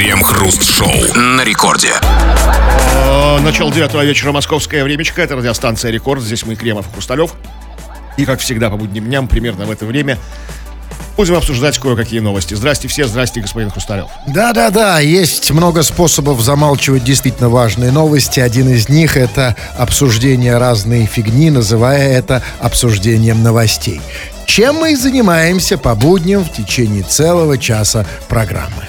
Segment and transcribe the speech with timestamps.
[0.00, 1.92] Крем-хруст-шоу на рекорде.
[2.00, 5.20] Э, Начало девятого вечера, московское времечко.
[5.20, 6.22] Это радиостанция «Рекорд».
[6.22, 7.34] Здесь мы, Кремов Хрусталев.
[8.16, 10.16] И, как всегда, по будним дням, примерно в это время,
[11.18, 12.54] будем обсуждать кое-какие новости.
[12.54, 14.06] Здрасте все, здрасте, господин Хрусталев.
[14.26, 18.40] Да-да-да, есть много способов замалчивать действительно важные новости.
[18.40, 24.00] Один из них это обсуждение разной фигни, называя это обсуждением новостей.
[24.50, 28.88] Чем мы и занимаемся по будням в течение целого часа программы.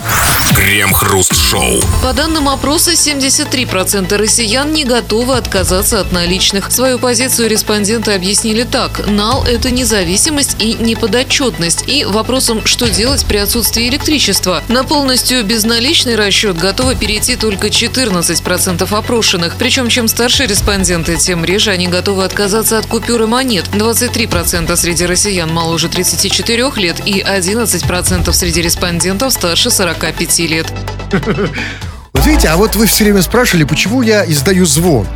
[0.55, 1.81] Крем-хруст-шоу.
[2.03, 6.71] По данным опроса, 73% россиян не готовы отказаться от наличных.
[6.71, 9.07] Свою позицию респонденты объяснили так.
[9.07, 11.83] НАЛ– это независимость и неподотчетность.
[11.87, 14.63] И вопросом, что делать при отсутствии электричества.
[14.67, 19.55] На полностью безналичный расчет готовы перейти только 14% опрошенных.
[19.57, 23.65] Причем, чем старше респонденты, тем реже они готовы отказаться от купюры монет.
[23.73, 30.73] 23% среди россиян моложе 34 лет и 11% среди респондентов старше 45 лет.
[32.21, 35.07] Вот видите, а вот вы все время спрашивали, почему я издаю звон.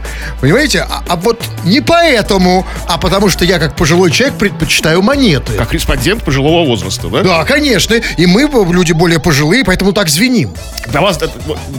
[0.42, 0.88] Понимаете?
[0.90, 5.54] А, а вот не поэтому, а потому что я, как пожилой человек, предпочитаю монеты.
[5.54, 7.22] Как респондент пожилого возраста, да?
[7.22, 7.94] Да, конечно.
[7.94, 10.52] И мы, люди более пожилые, поэтому так звеним.
[10.88, 11.20] Для вас,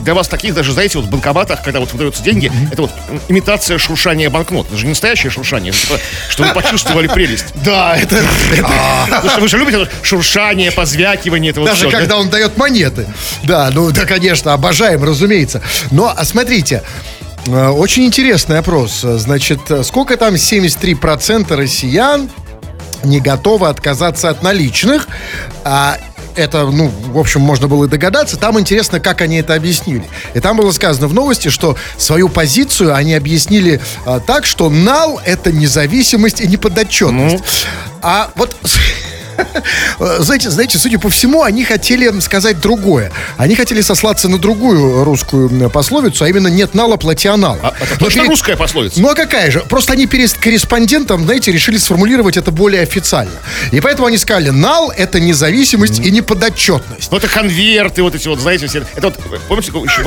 [0.05, 2.93] для вас таких даже, знаете, вот в банкоматах, когда вот выдаются деньги, это вот
[3.27, 4.69] имитация шуршания банкнот.
[4.69, 7.47] Это же не настоящее шуршание, это что вы почувствовали прелесть.
[7.67, 8.23] Да, это...
[9.29, 11.53] Что вы же любите шуршание, позвякивание.
[11.53, 13.09] Даже когда он дает монеты.
[13.43, 15.16] Да, ну да, конечно, обожаем, разумеется.
[15.91, 16.83] Но, а смотрите,
[17.47, 19.01] э, очень интересный опрос.
[19.01, 22.29] Значит, сколько там 73% россиян
[23.05, 25.09] не готовы отказаться от наличных?
[25.65, 25.99] А
[26.37, 28.37] это, ну, в общем, можно было и догадаться.
[28.37, 30.05] Там интересно, как они это объяснили.
[30.35, 35.21] И там было сказано в новости, что свою позицию они объяснили а, так, что НАЛ—
[35.25, 37.43] это независимость и неподотчетность.
[38.03, 38.55] А вот...
[40.19, 43.11] Знаете, знаете, судя по всему, они хотели сказать другое.
[43.37, 47.59] Они хотели сослаться на другую русскую пословицу, а именно «нет нала, плати анала».
[47.63, 49.01] А, это Но точно перед- русская пословица?
[49.01, 49.61] ну а какая же?
[49.61, 53.33] Просто они перед корреспондентом, знаете, решили сформулировать это более официально.
[53.73, 57.11] И поэтому они сказали, нал— это независимость и неподотчетность.
[57.11, 58.85] Ну, это конверты, вот эти вот, знаете, все.
[58.95, 59.19] Это вот,
[59.49, 60.03] помните, еще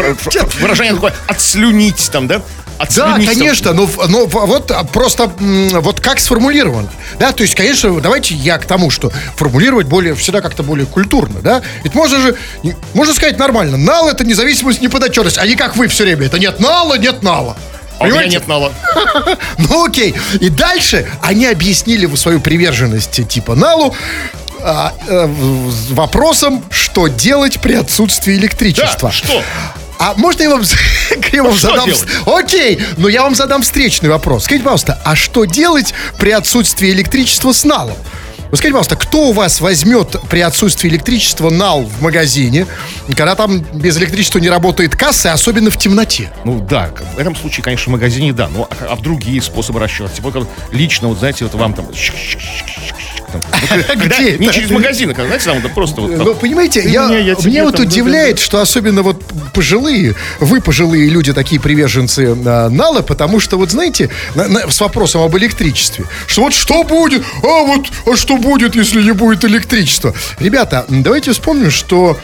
[0.59, 2.42] выражение такое «отслюнить» там, да?
[2.96, 6.90] Да, конечно, но, но вот а, просто вот как сформулировано.
[7.20, 11.42] Да, то есть, конечно, давайте я к тому, что формулировать более, всегда как-то более культурно,
[11.42, 11.62] да.
[11.84, 12.38] Ведь можно же,
[12.94, 16.60] можно сказать нормально, нал это независимость, неподотчетность, а не как вы все время, это нет
[16.60, 17.58] нала, нет нала.
[18.00, 18.38] А у меня Понимаете?
[18.38, 18.72] нет нала.
[19.58, 20.16] Ну окей.
[20.40, 23.94] И дальше они объяснили свою приверженность типа налу
[24.62, 29.10] а, с вопросом, что делать при отсутствии электричества.
[29.10, 29.44] Да, что?
[30.00, 30.64] А можно я вам,
[31.34, 31.86] я вам Ну, задам...
[31.86, 32.06] делать?
[32.26, 34.46] Окей, но я вам задам встречный вопрос.
[34.46, 37.98] Скажите, пожалуйста, а что делать при отсутствии электричества с налом?
[38.52, 42.66] Ну, скажите, пожалуйста, кто у вас возьмет при отсутствии электричества нал в магазине,
[43.10, 46.31] когда там без электричества не работает касса, особенно в темноте?
[46.46, 49.80] Ну да, в этом случае, конечно, в магазине да, но а, а в другие способы
[49.80, 50.10] расчета?
[50.10, 51.86] Типа как лично, вот знаете, вот вам там...
[53.32, 53.42] там,
[53.96, 54.54] Где Не это?
[54.54, 56.12] через магазин, а когда, знаете, там вот просто вот...
[56.12, 56.82] Ну, понимаете,
[57.50, 59.24] меня вот удивляет, что особенно вот
[59.54, 64.80] пожилые, вы пожилые люди, такие приверженцы а, Нала, потому что, вот знаете, на- на- с
[64.82, 69.46] вопросом об электричестве, что вот что будет, а вот, а что будет, если не будет
[69.46, 70.14] электричества?
[70.40, 72.18] Ребята, давайте вспомним, что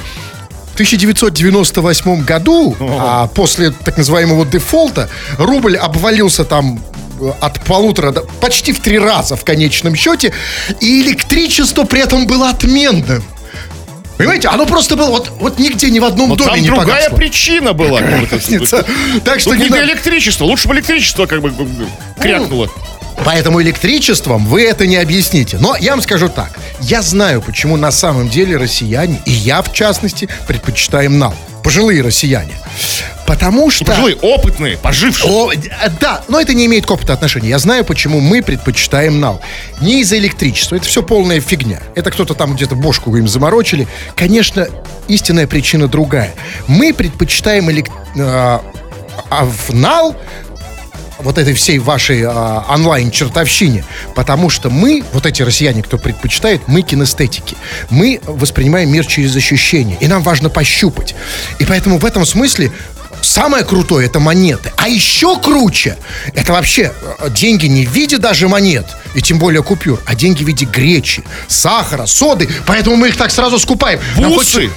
[0.72, 6.95] в 1998 году, а, после так называемого дефолта, рубль обвалился там э,
[7.42, 10.34] от полутора до почти в три раза в конечном счете,
[10.80, 13.24] и электричество при этом было отменным.
[14.18, 17.10] Понимаете, оно просто было вот, вот нигде ни в одном Вот доме там не другая
[17.10, 17.18] погасло.
[17.18, 18.02] причина была.
[19.26, 20.46] Так что не до электричества.
[20.46, 21.52] Лучше бы электричество как бы
[22.20, 22.70] крякнуло.
[23.24, 25.58] Поэтому электричеством вы это не объясните.
[25.60, 26.52] Но я вам скажу так.
[26.82, 31.34] Я знаю, почему на самом деле россияне, и я в частности, предпочитаем нал.
[31.64, 32.54] Пожилые россияне.
[33.26, 33.86] Потому что...
[33.86, 35.32] Пожилые, опытные, пожившие.
[35.32, 35.58] О, э,
[36.00, 37.50] да, но это не имеет к опыту отношения.
[37.50, 39.42] Я знаю, почему мы предпочитаем нал.
[39.82, 40.76] Не из-за электричества.
[40.76, 41.80] Это все полная фигня.
[41.96, 43.88] Это кто-то там где-то бошку им заморочили.
[44.16, 44.68] Конечно,
[45.08, 46.34] истинная причина другая.
[46.68, 47.88] Мы предпочитаем элек...
[48.18, 48.64] а,
[49.30, 50.16] а в нал
[51.20, 53.84] вот этой всей вашей а, онлайн-чертовщине.
[54.14, 57.56] Потому что мы, вот эти россияне, кто предпочитает, мы кинестетики.
[57.90, 59.98] Мы воспринимаем мир через ощущения.
[60.00, 61.16] И нам важно пощупать.
[61.60, 62.72] И поэтому в этом смысле
[63.26, 64.72] самое крутое это монеты.
[64.78, 65.98] А еще круче
[66.34, 68.86] это вообще э, деньги не в виде даже монет.
[69.16, 73.32] и тем более купюр, а деньги в виде гречи, сахара, соды, поэтому мы их так
[73.32, 74.00] сразу скупаем.
[74.18, 74.70] Бусы!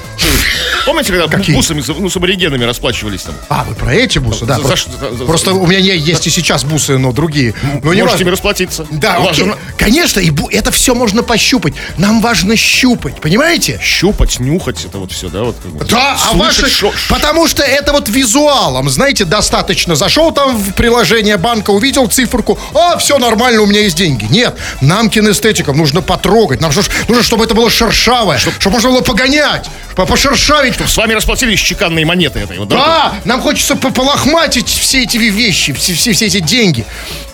[0.86, 1.54] Помните, когда Какие?
[1.56, 3.34] бусами, ну, с аборигенами расплачивались там?
[3.48, 4.56] А, вы про эти бусы, да.
[4.58, 4.76] За- про-
[5.16, 7.52] за- Просто у меня есть и сейчас бусы, но другие.
[7.82, 8.86] Но не Можете ими расплатиться.
[8.90, 9.52] Да, окей.
[9.76, 11.74] Конечно, и бу- это все можно пощупать.
[11.98, 13.78] Нам важно щупать, понимаете?
[13.82, 15.42] Щупать, нюхать, это вот все, да?
[15.42, 15.56] Вот.
[15.90, 16.70] Да, а Слышать ваши...
[16.74, 18.08] шо- Потому что это вот
[18.42, 19.94] визуалом, знаете, достаточно.
[19.96, 24.26] Зашел там в приложение банка, увидел циферку, а, все нормально, у меня есть деньги.
[24.30, 26.70] Нет, нам кинестетикам нужно потрогать, нам
[27.08, 30.74] нужно, чтобы это было шершавое, чтобы можно было погонять, по- пошершавить.
[30.86, 32.58] С вами расплатились чеканные монеты этой.
[32.58, 36.84] Вот, Да, нам хочется по- полохматить все эти вещи, все, все, все эти деньги.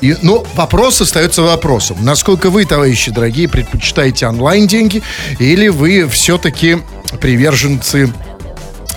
[0.01, 1.99] И, но вопрос остается вопросом.
[2.01, 5.03] Насколько вы, товарищи дорогие, предпочитаете онлайн-деньги
[5.39, 6.79] или вы все-таки
[7.21, 8.13] приверженцы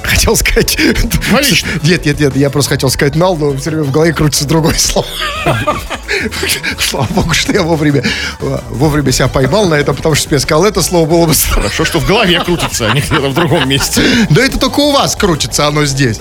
[0.08, 0.78] Хотел сказать...
[1.32, 1.74] Наличные.
[1.84, 4.76] Нет, нет, нет, я просто хотел сказать нал, но все время в голове крутится другое
[4.76, 5.08] слово.
[6.80, 8.04] Слава богу, что я вовремя,
[8.70, 11.34] вовремя себя поймал на этом, потому что я сказал это слово, было бы.
[11.50, 14.02] Хорошо, что в голове крутится, а не где-то в другом месте.
[14.30, 16.20] Да это только у вас крутится оно здесь.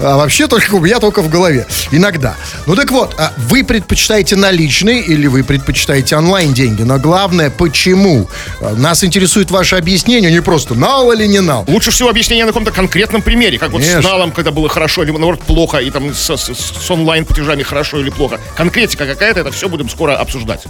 [0.00, 1.66] А вообще только у меня только в голове.
[1.90, 2.34] Иногда.
[2.66, 6.82] Ну так вот, а вы предпочитаете наличные или вы предпочитаете онлайн деньги?
[6.82, 8.28] Но главное, почему?
[8.60, 11.64] А, Нас интересует ваше объяснение, не просто нал или не нал.
[11.68, 14.00] Лучше всего объяснение на каком-то конкретном примере, как вот Конечно.
[14.00, 16.50] с налом, когда было хорошо, или наоборот плохо, и там с, с-
[16.86, 18.40] с онлайн-платежами хорошо или плохо.
[18.56, 20.64] Конкретика какая-то, это все будем скоро обсуждать.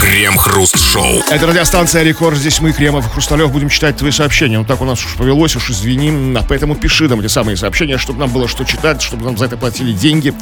[0.00, 1.22] Крем-хруст-шоу.
[1.30, 2.36] Это радиостанция Рекорд.
[2.36, 4.58] Здесь мы, Кремов и Хрусталев, будем читать твои сообщения.
[4.58, 6.36] Ну так у нас уж повелось, уж извини.
[6.36, 9.44] А Поэтому пиши нам эти самые сообщения, чтобы нам было что читать, чтобы нам за
[9.44, 10.34] это платили деньги.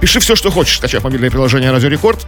[0.00, 2.26] Пиши все, что хочешь, скачав мобильное приложение Радио Рекорд.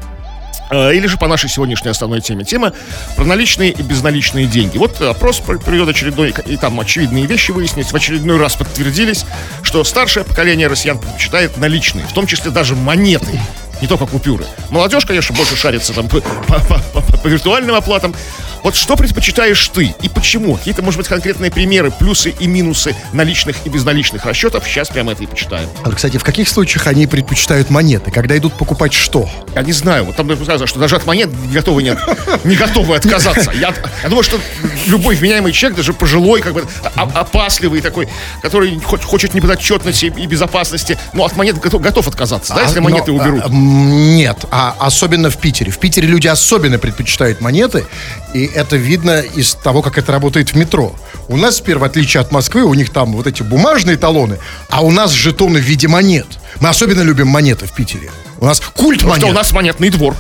[0.70, 2.44] Э, Или же по нашей сегодняшней основной теме.
[2.44, 2.72] Тема
[3.16, 4.78] про наличные и безналичные деньги.
[4.78, 7.90] Вот опрос про- приведет очередной, и там очевидные вещи выяснились.
[7.92, 9.24] В очередной раз подтвердились,
[9.62, 13.40] что старшее поколение россиян предпочитает наличные, в том числе даже монеты.
[13.80, 14.44] Не только купюры.
[14.68, 18.14] Молодежь, конечно, больше шарится там по, по- по- по- по виртуальным оплатам.
[18.62, 20.56] Вот что предпочитаешь ты и почему?
[20.56, 24.64] Какие-то, может быть, конкретные примеры, плюсы и минусы наличных и безналичных расчетов.
[24.66, 25.68] Сейчас прямо это и почитаем.
[25.82, 28.10] А, Кстати, в каких случаях они предпочитают монеты?
[28.10, 29.28] Когда идут покупать что?
[29.54, 31.96] Я не знаю, вот там сказано, что даже от монет не готовы, не,
[32.44, 33.50] не готовы отказаться.
[33.52, 34.38] Я, я думаю, что
[34.86, 36.64] любой вменяемый человек, даже пожилой, как бы
[36.94, 38.08] опасливый такой,
[38.42, 42.88] который хочет неподотчетности и безопасности, но от монет готов, готов отказаться, да, А, если но,
[42.88, 43.42] монеты уберут.
[43.44, 45.70] а, м, нет, а особенно в Питере.
[45.70, 47.86] В Питере люди особенно предпочитают монеты,
[48.34, 50.94] и это видно из того, как это работает в метро.
[51.28, 54.38] У нас теперь, в отличие от Москвы, у них там вот эти бумажные талоны,
[54.68, 56.26] а у нас жетоны в виде монет.
[56.60, 58.10] Мы особенно любим монеты в Питере.
[58.38, 59.22] У нас культ Потому монет.
[59.22, 60.16] что у нас монетный двор.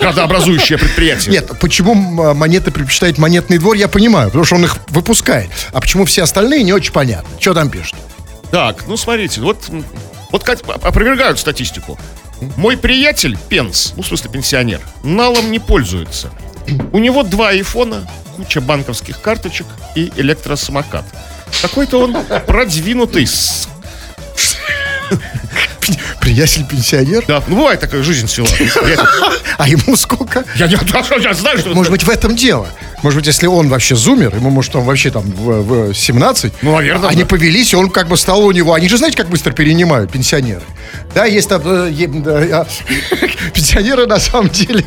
[0.00, 1.32] Градообразующее предприятие.
[1.32, 5.50] Нет, почему монеты предпочитает монетный двор, я понимаю, потому что он их выпускает.
[5.72, 7.28] А почему все остальные, не очень понятно.
[7.40, 7.96] Что там пишут?
[8.50, 9.70] Так, ну смотрите, вот,
[10.30, 11.98] вот как опровергают статистику.
[12.56, 16.30] Мой приятель, Пенс, ну, в смысле пенсионер, налом не пользуется.
[16.92, 18.06] У него два айфона,
[18.36, 21.04] куча банковских карточек и электросамокат.
[21.62, 22.16] Какой-то он
[22.46, 23.26] продвинутый.
[23.26, 23.68] с-
[26.20, 27.24] Приятель пенсионер?
[27.28, 28.26] Да, ну бывает такая жизнь.
[28.26, 28.46] Приятель.
[29.58, 30.44] А ему сколько?
[30.56, 30.78] Я, я,
[31.20, 32.68] я знаю, что Может быть, в этом дело.
[33.04, 36.72] Может быть, если он вообще зумер, ему, может, он вообще там в, в 17, Ну,
[36.74, 37.28] наверное, они да.
[37.28, 38.72] повелись, и он как бы стал у него.
[38.72, 40.62] Они же знаете, как быстро перенимают пенсионеры.
[41.14, 41.60] Да, есть там...
[41.66, 42.66] э, да, а,
[43.52, 44.82] пенсионеры, на самом деле,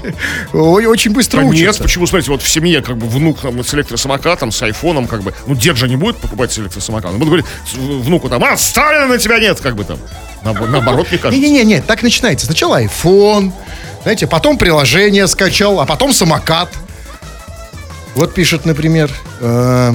[0.52, 1.84] очень быстро Да нет, учатся.
[1.84, 5.36] почему, смотрите, вот в семье как бы внук там, с электросамокатом, с айфоном, как бы,
[5.46, 7.14] ну, дед же не будет покупать с электросамокатом.
[7.14, 10.00] Он будет говорить внуку там, а, Сталина на тебя нет, как бы там.
[10.44, 11.40] Наобо- Наоборот, мне кажется.
[11.40, 12.48] Не-не-не, так начинается.
[12.48, 13.52] Сначала iPhone,
[14.02, 16.70] знаете, потом приложение скачал, а потом самокат.
[18.18, 19.12] Вот пишет, например,
[19.42, 19.94] э,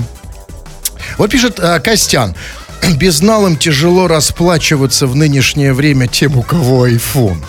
[1.18, 2.36] вот пишет э, Костян.
[2.96, 7.42] Безналом тяжело расплачиваться в нынешнее время тем, у кого iPhone.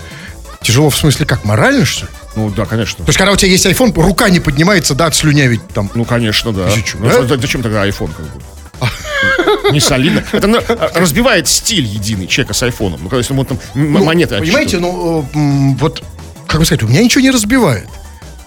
[0.63, 2.11] Тяжело в смысле как, морально, что ли?
[2.35, 3.05] Ну, да, конечно.
[3.05, 5.91] То есть, когда у тебя есть iPhone, рука не поднимается, да, отслюнявить там.
[5.93, 6.67] Ну, конечно, да.
[6.71, 7.37] Тысячу, Ну, да?
[7.37, 9.71] Зачем тогда iPhone как бы?
[9.71, 10.23] Не солидно.
[10.31, 10.59] Это ну,
[10.95, 12.99] разбивает стиль единый человека с айфоном.
[13.03, 16.03] Ну, когда если ему там Ну, монеты Понимаете, ну, э, вот,
[16.47, 17.87] как бы сказать, у меня ничего не разбивает.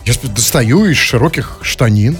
[0.07, 2.17] Я достаю из широких штанин.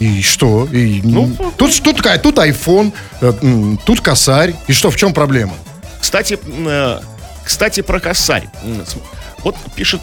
[0.00, 0.66] И что?
[0.70, 2.92] И, Ну, тут, тут, тут iPhone,
[3.22, 4.54] э, тут косарь.
[4.66, 5.54] И что, в чем проблема?
[6.00, 7.00] Кстати, э,
[7.42, 8.48] кстати, про косарь.
[9.38, 10.02] Вот пишет,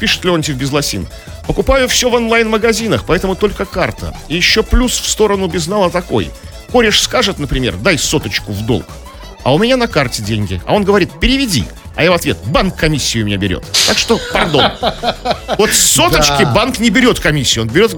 [0.00, 1.06] пишет Леонтьев Безлосин.
[1.46, 4.12] Покупаю все в онлайн-магазинах, поэтому только карта.
[4.26, 6.30] И еще плюс в сторону безнала такой.
[6.72, 8.86] Кореш скажет, например, дай соточку в долг.
[9.44, 10.60] А у меня на карте деньги.
[10.66, 11.64] А он говорит, переведи.
[11.98, 13.64] А я в ответ, банк комиссию меня берет.
[13.88, 14.70] Так что, пардон.
[15.58, 16.52] Вот соточки Да.
[16.54, 17.64] банк не берет комиссию.
[17.64, 17.90] Он берет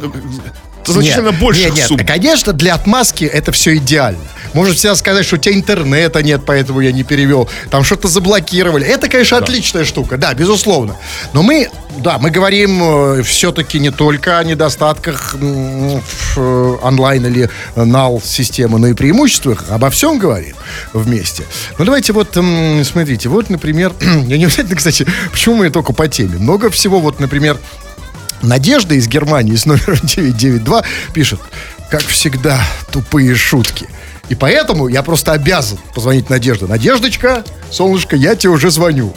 [0.87, 2.07] значительно Нет, больше нет, нет, сумм.
[2.07, 4.25] Конечно, для отмазки это все идеально.
[4.55, 7.49] Может всегда сказать, что у тебя интернета нет, поэтому я не перевел.
[7.71, 8.87] Там что-то заблокировали.
[8.87, 10.97] Это, конечно, отличная штука, да, безусловно.
[11.33, 18.79] Но мы, да, мы говорим все-таки не только о недостатках э, онлайн или нал системы,
[18.79, 19.65] но и преимуществах.
[19.71, 20.57] Обо всем говорим
[20.93, 21.45] вместе.
[21.79, 26.39] Ну, давайте вот, смотрите, вот, например, я не обязательно, кстати, почему мы только по теме.
[26.39, 27.59] Много всего, вот, например,
[28.43, 31.41] Надежда из Германии с номером 992 пишет,
[31.91, 33.87] как всегда, тупые шутки.
[34.31, 36.67] И поэтому я просто обязан позвонить Надежде.
[36.67, 39.13] Надеждочка, солнышко, я тебе уже звоню.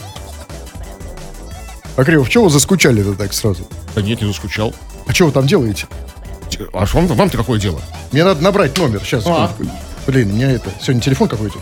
[1.96, 3.68] А Кривов, чего вы заскучали-то так сразу?
[3.94, 4.74] Да нет, не заскучал.
[5.06, 5.86] А что вы там делаете?
[6.72, 7.80] А вам, вам-то какое дело?
[8.10, 9.02] Мне надо набрать номер.
[9.04, 9.22] Сейчас.
[9.24, 9.52] А.
[10.08, 10.70] Блин, у меня это...
[10.82, 11.58] Сегодня телефон какой-то.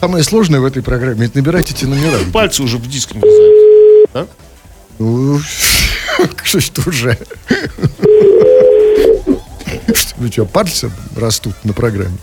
[0.00, 2.18] Самое сложное в этой программе, это набирать эти номера.
[2.32, 4.10] Пальцы уже в диск не влезают.
[4.14, 4.26] Да?
[4.98, 5.38] Ну,
[6.42, 7.18] что уже?
[9.92, 12.16] Что, ну что, пальцы растут на программе?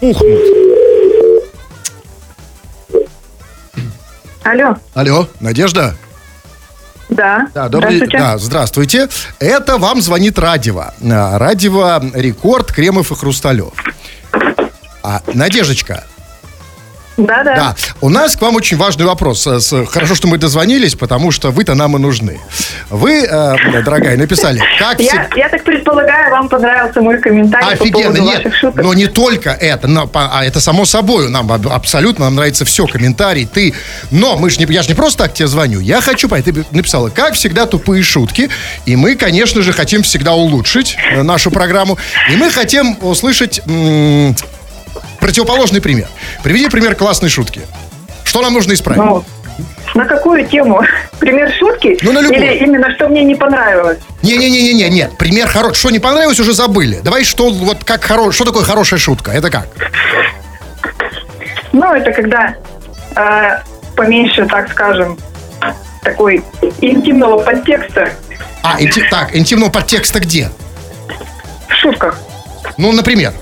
[0.00, 0.40] Пухнут.
[4.42, 5.94] Алло, Алло, Надежда?
[7.10, 7.48] да.
[7.54, 8.18] Да, добрый, Здравствуйте.
[8.18, 9.08] да, здравствуйте.
[9.38, 10.94] Это вам звонит Радева.
[11.02, 13.72] А, Радева Рекорд, Кремов и Хрусталев.
[15.02, 16.04] А, Надеждочка,
[17.26, 17.54] Да, да.
[17.54, 19.46] да, у нас к вам очень важный вопрос.
[19.90, 22.40] Хорошо, что мы дозвонились, потому что вы-то нам и нужны.
[22.88, 25.28] Вы, э, дорогая, написали, как всегда...
[25.36, 28.84] я так предполагаю, вам понравился мой комментарий по Офигенно, поводу нет, ваших шуток.
[28.84, 32.86] но не только это, но, по- а это само собой, нам абсолютно нам нравится все,
[32.86, 33.74] комментарий, ты,
[34.10, 36.64] но мы ж не, я же не просто так тебе звоню, я хочу, понять, ты
[36.70, 38.48] написала, как всегда, тупые шутки,
[38.86, 41.98] и мы, конечно же, хотим всегда улучшить э, нашу программу,
[42.30, 43.60] и мы хотим услышать
[45.20, 46.08] противоположный пример.
[46.42, 47.60] Приведи пример классной шутки.
[48.24, 49.02] Что нам нужно исправить?
[49.02, 49.24] Ну,
[49.94, 50.82] на какую тему?
[51.18, 51.98] Пример шутки?
[52.02, 52.40] Ну, на любую.
[52.42, 53.98] Или именно что мне не понравилось?
[54.22, 55.78] Не-не-не-не, нет, пример хороший.
[55.80, 57.00] Что не понравилось, уже забыли.
[57.02, 58.30] Давай, что вот как хоро...
[58.32, 59.32] что такое хорошая шутка?
[59.32, 59.66] Это как?
[61.72, 62.54] Ну, это когда
[63.16, 63.60] э,
[63.96, 65.18] поменьше, так скажем,
[66.02, 66.42] такой
[66.80, 68.10] интимного подтекста
[68.62, 70.50] А, инти- так, интимного подтекста где?
[71.68, 72.18] в шутках.
[72.76, 73.32] Ну, например.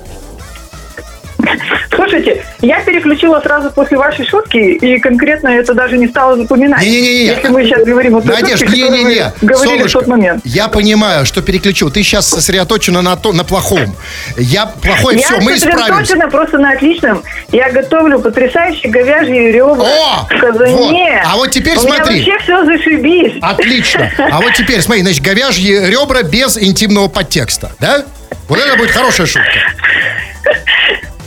[2.09, 6.81] Слушайте, я переключила сразу после вашей шутки, и конкретно это даже не стала запоминать.
[6.81, 7.27] Не-не-не.
[7.27, 9.33] Если мы сейчас говорим о той Надежд, шутке, которую не-не-не.
[9.43, 10.41] вы говорили в Солнышко, тот момент.
[10.47, 11.91] я понимаю, что переключил.
[11.91, 13.95] Ты сейчас сосредоточена на, то, на плохом.
[14.39, 15.85] Я плохой, Я все, мы исправимся.
[15.87, 17.23] сосредоточена просто на отличном.
[17.53, 20.27] Я готовлю потрясающие говяжьи ребра О!
[20.31, 21.21] в казане.
[21.23, 21.27] Вот.
[21.27, 22.21] А вот теперь У смотри.
[22.21, 23.35] меня вообще все зашибись.
[23.43, 24.11] Отлично.
[24.19, 28.05] А вот теперь, смотри, значит, говяжьи ребра без интимного подтекста, да?
[28.49, 29.51] Вот это будет хорошая шутка.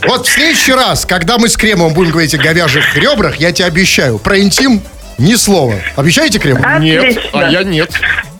[0.06, 3.66] Вот в следующий раз, когда мы с Кремом будем говорить о говяжьих ребрах, я тебе
[3.66, 4.82] обещаю, про интим
[5.18, 5.74] ни слова.
[5.96, 6.58] Обещаете, Крем?
[6.80, 7.90] Нет, а я нет.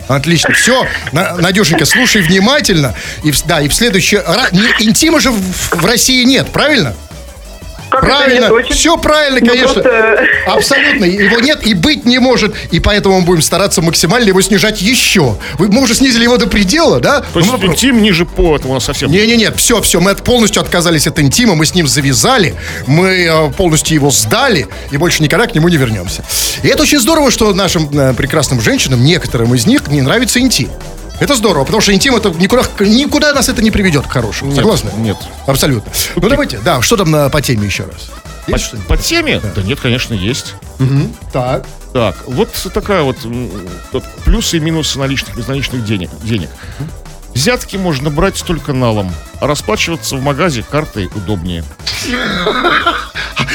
[0.09, 0.53] Отлично.
[0.55, 2.95] Все, Надюшенька, слушай внимательно.
[3.23, 4.51] И, в- да, и в следующий раз...
[4.81, 5.41] Интима же в,
[5.77, 6.95] в России нет, правильно?
[7.93, 8.41] Как Правильно.
[8.41, 9.75] нет, очень- Все правильно, Ну, конечно.
[9.83, 11.05] просто- Абсолютно.
[11.05, 12.55] Его нет и быть не может.
[12.71, 15.37] И поэтому мы будем стараться максимально его снижать еще.
[15.59, 17.21] Вы, мы уже снизили его до предела, да?
[17.21, 19.11] То есть Ну, мы- интим ниже по, это у нас совсем.
[19.11, 22.55] Не-не-нет, все, все, мы от- полностью отказались от интима, мы с ним завязали,
[22.87, 26.25] мы э, полностью его сдали и больше никогда к нему не вернемся.
[26.63, 30.71] И это очень здорово, что нашим э, прекрасным женщинам, некоторым из них, не нравится интим.
[31.21, 34.51] Это здорово, потому что интим это никуда, никуда нас это не приведет к хорошему.
[34.51, 34.91] Нет, Согласны?
[34.97, 35.17] нет.
[35.47, 35.93] Абсолютно.
[36.17, 38.11] Ну давайте, да, что там на, по теме еще раз?
[38.47, 39.41] По, по теме?
[39.55, 39.63] Да.
[39.63, 40.55] нет, конечно, есть.
[41.33, 41.67] Так.
[41.93, 43.19] Так, вот такая вот,
[43.93, 46.11] вот плюсы и минусы наличных, безналичных денег.
[46.23, 46.49] денег.
[47.35, 51.65] Взятки можно брать только налом, а расплачиваться в магазе картой удобнее.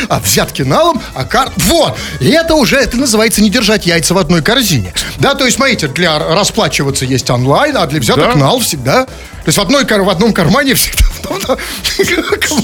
[0.10, 1.54] А взятки налом, а карт...
[1.58, 1.98] Вот!
[2.20, 4.94] И это уже, это называется не держать яйца в одной корзине.
[5.20, 8.40] Да, то есть, смотрите, для расплачиваться есть онлайн, а для взяток Да.
[8.40, 9.06] нал всегда.
[9.06, 9.12] То
[9.48, 11.08] есть в, одной, в одном кармане всегда...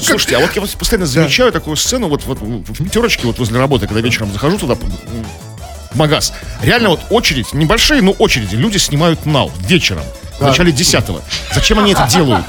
[0.03, 3.87] Слушайте, а вот я постоянно замечаю такую сцену вот, вот в пятерочке вот возле работы,
[3.87, 6.33] когда вечером захожу туда, в магаз.
[6.61, 8.55] Реально вот очередь, небольшие, но очереди.
[8.55, 10.03] Люди снимают нал вечером,
[10.43, 11.21] в начале десятого.
[11.53, 12.45] Зачем они это делают?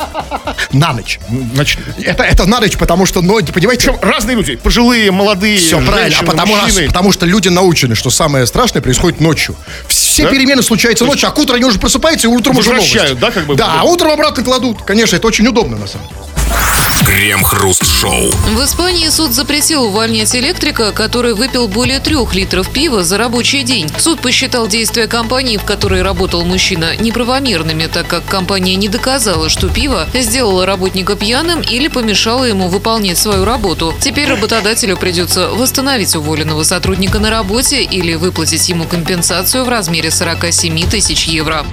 [0.72, 1.18] На ночь.
[1.54, 3.92] Значит, Это, это на ночь, потому что, ну, понимаете...
[3.92, 6.86] причем разные люди, пожилые, молодые, Все правильно, а потому, мужчины.
[6.88, 9.56] потому что люди научены, что самое страшное происходит ночью.
[9.88, 10.30] Все Да?
[10.30, 13.20] перемены случаются ночью, а к утру они уже просыпаются, и утром уже Возвращают, новости.
[13.20, 13.54] да, как бы?
[13.56, 14.82] Да, а утром обратно кладут.
[14.82, 16.20] Конечно, это очень удобно, на самом деле.
[17.04, 18.30] Крем-хруст-шоу.
[18.30, 23.90] В Испании суд запретил увольнять электрика, который выпил более трех литров пива за рабочий день.
[23.98, 29.68] Суд посчитал действия компании, в которой работал мужчина, неправомерными, так как компания не доказала, что
[29.68, 33.94] пиво сделало работника пьяным или помешало ему выполнять свою работу.
[34.00, 40.88] Теперь работодателю придется восстановить уволенного сотрудника на работе или выплатить ему компенсацию в размере 47
[40.88, 41.64] тысяч евро.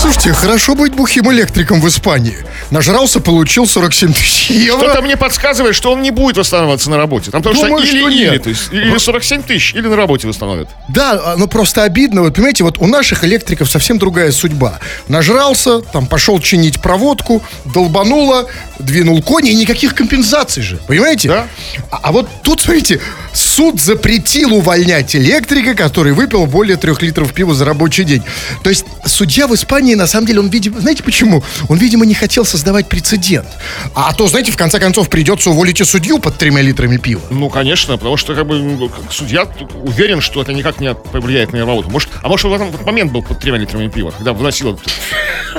[0.00, 2.38] Слушайте, хорошо быть бухим электриком в Испании.
[2.70, 4.86] Нажрался, получил 47 тысяч евро.
[4.86, 7.30] Что-то мне подсказывает, что он не будет восстанавливаться на работе.
[7.30, 8.42] Там потому Думаю, что или, что или, нет.
[8.42, 10.68] то есть, или 47 тысяч, или на работе восстановят.
[10.88, 12.22] Да, ну просто обидно.
[12.22, 14.78] Вот понимаете, вот у наших электриков совсем другая судьба.
[15.08, 18.46] Нажрался, там пошел чинить проводку, долбануло,
[18.78, 20.78] двинул кони, и никаких компенсаций же.
[20.86, 21.28] Понимаете?
[21.28, 21.46] Да.
[21.90, 23.00] А, а вот тут, смотрите,
[23.34, 28.22] суд запретил увольнять электрика, который выпил более трех литров пива за рабочий день.
[28.62, 31.42] То есть судья в Испании, на самом деле, он, видимо, знаете почему?
[31.68, 33.48] Он, видимо, не хотел создавать прецедент.
[33.94, 37.22] А, а то, знаете, в конце концов придется уволить и судью под тремя литрами пива.
[37.30, 39.46] Ну, конечно, потому что как бы ну, судья
[39.82, 41.90] уверен, что это никак не повлияет на его работу.
[41.90, 44.88] Может, а может, в этот момент был под тремя литрами пива, когда выносил этот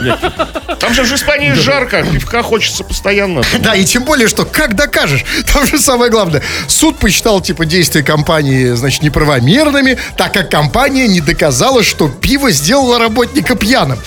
[0.01, 0.34] электрик.
[0.80, 3.42] Там же в Испании жарко, пивка хочется постоянно.
[3.60, 5.25] Да, и тем более, что как докажешь?
[5.54, 6.42] Там же самое главное.
[6.68, 12.98] Суд посчитал, типа, действия компании, значит, неправомерными, так как компания не доказала, что пиво сделало
[12.98, 14.00] работника пьяным.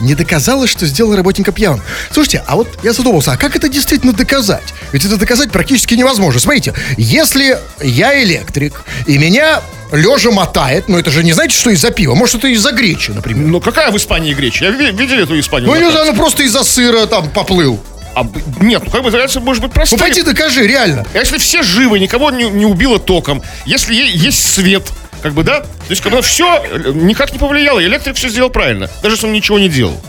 [0.00, 1.80] Не доказала, что сделала работника пьяным.
[2.12, 4.62] Слушайте, а вот я задумался, а как это действительно доказать?
[4.92, 6.40] Ведь это доказать практически невозможно.
[6.40, 9.60] Смотрите, если я электрик, и меня
[9.92, 12.14] лежа мотает, но это же не знаете, что из-за пива.
[12.14, 13.46] Может, это из-за гречи, например.
[13.48, 14.62] Ну, какая в Испании гречь?
[14.62, 15.68] Я ви- видели эту Испанию?
[15.70, 17.80] Ну, не знаю, ну просто из-за сыра там поплыл.
[18.14, 18.26] А,
[18.60, 19.98] нет, ну как бы, это может быть Ну, простая.
[20.00, 21.06] пойди докажи, реально.
[21.14, 24.88] А Если все живы, никого не, не убило током, если есть свет,
[25.22, 25.60] как бы, да?
[25.60, 26.62] То есть, когда все
[26.94, 30.00] никак не повлияло, электрик все сделал правильно, даже если он ничего не делал.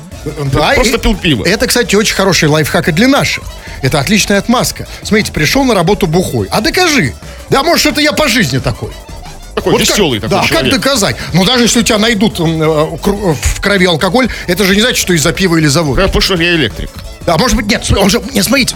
[0.54, 1.44] Да, Просто и- пил пиво.
[1.46, 3.44] Это, кстати, очень хороший лайфхак и для наших.
[3.82, 4.88] Это отличная отмазка.
[5.02, 6.48] Смотрите, пришел на работу бухой.
[6.52, 7.16] А докажи.
[7.50, 8.92] Да, может, это я по жизни такой.
[9.56, 10.72] Такой Вот веселый как, такой Да, человек.
[10.72, 11.16] как доказать?
[11.34, 14.98] Ну, даже если у тебя найдут э, кру- в крови алкоголь, это же не значит,
[15.00, 16.02] что из-за пива или завода.
[16.04, 16.90] Как, потому что я электрик.
[17.26, 18.76] Да, может быть, нет, он же, не смотрите.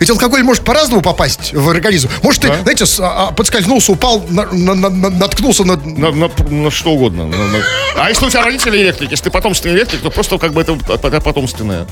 [0.00, 2.08] Ведь алкоголь может по-разному попасть в организм.
[2.22, 5.76] Может, ты, знаете, а, а, подскользнулся, упал, на- на- на- на- наткнулся на...
[5.76, 7.26] На, что угодно.
[7.26, 7.62] На-
[7.96, 10.74] А если у тебя родители электрики, если ты потомственный электрик, то просто как бы это
[11.20, 11.86] потомственное.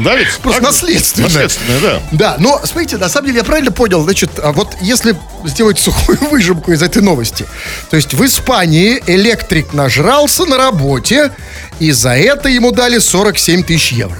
[0.00, 0.28] Да ведь?
[0.42, 0.70] Просто Так?
[0.72, 1.28] наследственное.
[1.28, 2.00] Наследственное, да.
[2.12, 6.18] Да, но, смотрите, на самом деле я правильно понял, значит, а вот если сделать сухую
[6.30, 7.46] выжимку из этой новости,
[7.90, 11.30] то есть в Испании электрик нажрался на работе,
[11.78, 14.18] и за это ему дали 47 тысяч евро.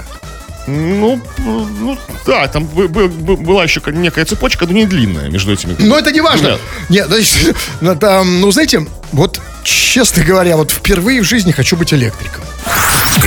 [0.67, 5.53] Ну, ну, да, там бы- бы- бы- была еще некая цепочка, но не длинная между
[5.53, 5.77] этими.
[5.79, 6.53] Но это не важно.
[6.53, 6.61] Нет.
[6.89, 11.93] Нет, значит, ну, там, ну, знаете, вот, честно говоря, вот впервые в жизни хочу быть
[11.93, 12.43] электриком.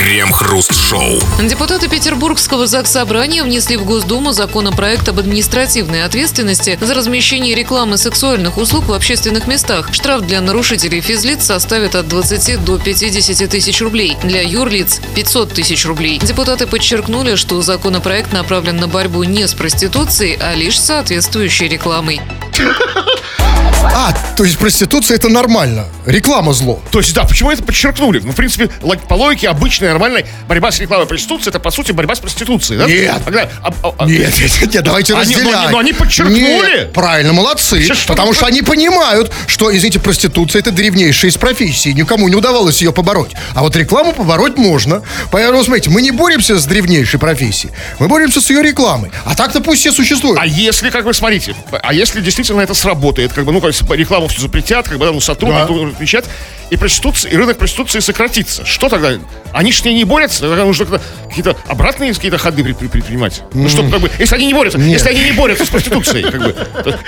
[0.07, 1.19] Крем-хруст-шоу.
[1.49, 8.85] Депутаты Петербургского Заксобрания внесли в Госдуму законопроект об административной ответственности за размещение рекламы сексуальных услуг
[8.85, 9.89] в общественных местах.
[9.91, 14.15] Штраф для нарушителей физлиц составит от 20 до 50 тысяч рублей.
[14.24, 16.20] Для юрлиц– 500 тысяч рублей.
[16.20, 22.22] Депутаты подчеркнули, что законопроект направлен на борьбу не с проституцией, а лишь с соответствующей рекламой.
[23.84, 25.86] А, то есть проституция это нормально.
[26.06, 26.80] Реклама зло.
[26.92, 28.20] То есть, да, почему это подчеркнули?
[28.24, 28.68] Ну, в принципе,
[29.08, 32.86] по логике, обычная, нормальная борьба с рекламой проституции, это, по сути, борьба с проституцией, да?
[32.88, 33.22] Нет.
[33.25, 35.64] Когда- а- а- а- Нет, нет, нет, давайте Они- но разделять.
[35.64, 36.38] они- но они подчеркнули.
[36.40, 37.82] Нет, правильно, молодцы.
[37.82, 41.94] Сейчас что потому вы- что они понимают, что, извините, проституция это древнейшая из профессий.
[41.94, 43.32] Никому не удавалось ее побороть.
[43.56, 45.01] А вот рекламу побороть можно.
[45.32, 47.74] Поэтому, смотрите, мы не боремся с древнейшей профессией.
[48.00, 49.12] Мы боремся с ее рекламой.
[49.25, 50.40] А так-то пусть все существуют.
[50.40, 53.98] А если, как вы смотрите, а если действительно это сработает, как бы, ну, как бы
[53.98, 55.96] рекламу все запретят, как бы, да, ну, сотрудник Да.
[55.96, 56.25] отвечать,
[56.70, 58.65] и проституция, и рынок проституции сократится.
[58.65, 59.13] Что тогда?
[59.53, 60.85] Они с ней не борются, тогда нужно
[61.27, 63.41] какие-то обратные какие-то ходы предпри- предпринимать.
[63.53, 64.93] Ну, что, как бы, если они не борются, Нет.
[65.00, 66.55] если они не борются с проституцией, как бы,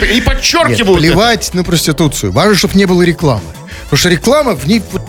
[0.09, 1.09] и Нет, подчеркивают это.
[1.09, 2.31] плевать на проституцию.
[2.31, 3.41] Важно, чтобы не было рекламы.
[3.83, 4.81] Потому что реклама в ней...
[4.91, 5.01] вот,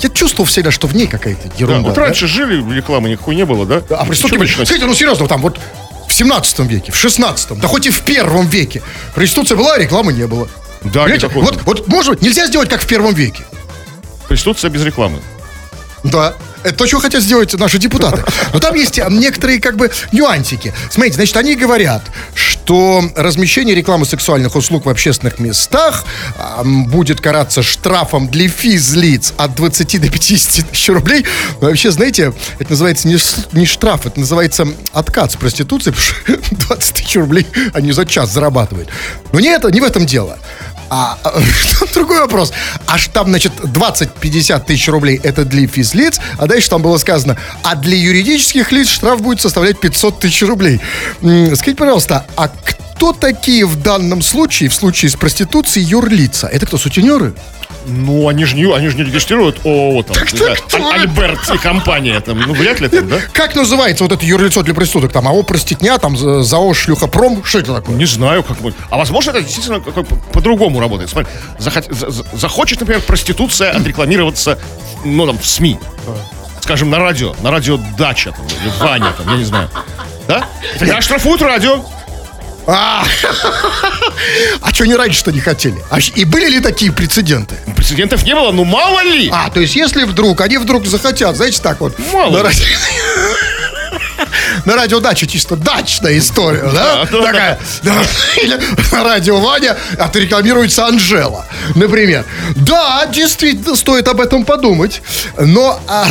[0.00, 1.88] я чувствовал всегда, что в ней какая-то Да, ерунда.
[1.88, 2.02] вот да?
[2.02, 3.82] раньше жили, рекламы никакой не было, да?
[3.96, 4.84] А преступники были.
[4.84, 5.58] ну серьезно, там вот
[6.08, 8.82] в 17 веке, в 16 да хоть и в первом веке.
[9.14, 10.48] Проституция была, а рекламы не было.
[10.82, 11.26] Да, Понимаете?
[11.26, 11.42] никакой.
[11.42, 13.44] Вот, вот, может быть, нельзя сделать, как в первом веке.
[14.28, 15.20] Проституция без рекламы.
[16.04, 16.34] Да.
[16.64, 18.24] Это то, что хотят сделать наши депутаты.
[18.52, 20.72] Но там есть некоторые как бы нюансики.
[20.90, 22.02] Смотрите, значит, они говорят,
[22.34, 26.04] что размещение рекламы сексуальных услуг в общественных местах
[26.58, 31.24] м, будет караться штрафом для физлиц от 20 до 50 тысяч рублей.
[31.60, 33.16] Вообще, знаете, это называется не,
[33.52, 38.32] не штраф, это называется откат с проституции, потому что 20 тысяч рублей они за час
[38.32, 38.88] зарабатывают.
[39.32, 40.38] Но не это, не в этом дело.
[40.88, 41.40] А, а,
[41.94, 42.52] другой вопрос.
[42.86, 47.74] Аж там, значит, 20-50 тысяч рублей это для физлиц, а дальше там было сказано, а
[47.74, 50.80] для юридических лиц штраф будет составлять 500 тысяч рублей.
[51.20, 56.46] Скажите, пожалуйста, а кто такие в данном случае, в случае с проституцией, юрлица?
[56.46, 57.34] Это кто, сутенеры?
[57.88, 61.58] Ну, они же не, они же не регистрируют ООО, там, знаю, кто Аль- Альберт и
[61.58, 63.18] компания, там, ну, вряд ли там, да?
[63.32, 65.12] Как называется вот это юрлицо для проституток?
[65.12, 67.44] Там АО «Проститня», там за- ЗАО «Шлюхопром».
[67.44, 67.94] Что это такое?
[67.96, 68.74] Не знаю, как будет.
[68.90, 71.10] А возможно, это действительно по-другому работает.
[71.10, 74.58] Смотри, захот- за- за- захочет, например, проституция отрекламироваться,
[75.04, 75.78] ну, там, в СМИ.
[76.60, 79.70] скажем, на радио, на радио Дача, там, или Ваня, там, я не знаю.
[80.26, 80.48] Да?
[80.80, 81.84] Тогда штрафуют радио.
[82.66, 83.04] А,
[84.60, 85.76] а что не раньше-то не хотели?
[85.90, 87.56] А и были ли такие прецеденты?
[87.76, 89.30] Прецедентов не было, ну мало ли.
[89.32, 91.96] А, то есть если вдруг, они вдруг захотят, знаете, так вот.
[92.12, 92.54] Мало на ли.
[94.64, 97.04] на радио дача чисто дачная история, да?
[97.04, 97.58] Да, да, Такая.
[97.82, 98.02] да.
[98.42, 98.60] Или
[98.92, 102.24] на радио Ваня отрекламируется Анжела, например.
[102.56, 105.02] Да, действительно, стоит об этом подумать.
[105.38, 106.06] Но а,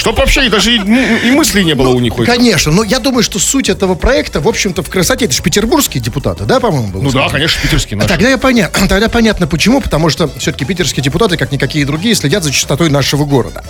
[0.00, 2.14] Чтоб вообще даже и, и мыслей не было у них.
[2.24, 6.02] Конечно, но я думаю, что суть этого проекта, в общем-то, в красоте, это же петербургские
[6.02, 7.02] депутаты, да, по-моему, был?
[7.02, 8.08] Ну да, конечно, питерский А наш.
[8.08, 8.70] Тогда, я поня...
[8.88, 13.26] Тогда понятно почему, потому что все-таки питерские депутаты, как никакие другие, следят за чистотой нашего
[13.26, 13.62] города.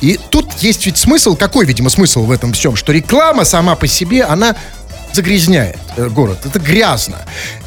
[0.00, 3.86] И тут есть ведь смысл, какой, видимо, смысл в этом всем, что реклама сама по
[3.86, 4.56] себе, она
[5.12, 6.38] загрязняет э, город.
[6.44, 7.18] Это грязно.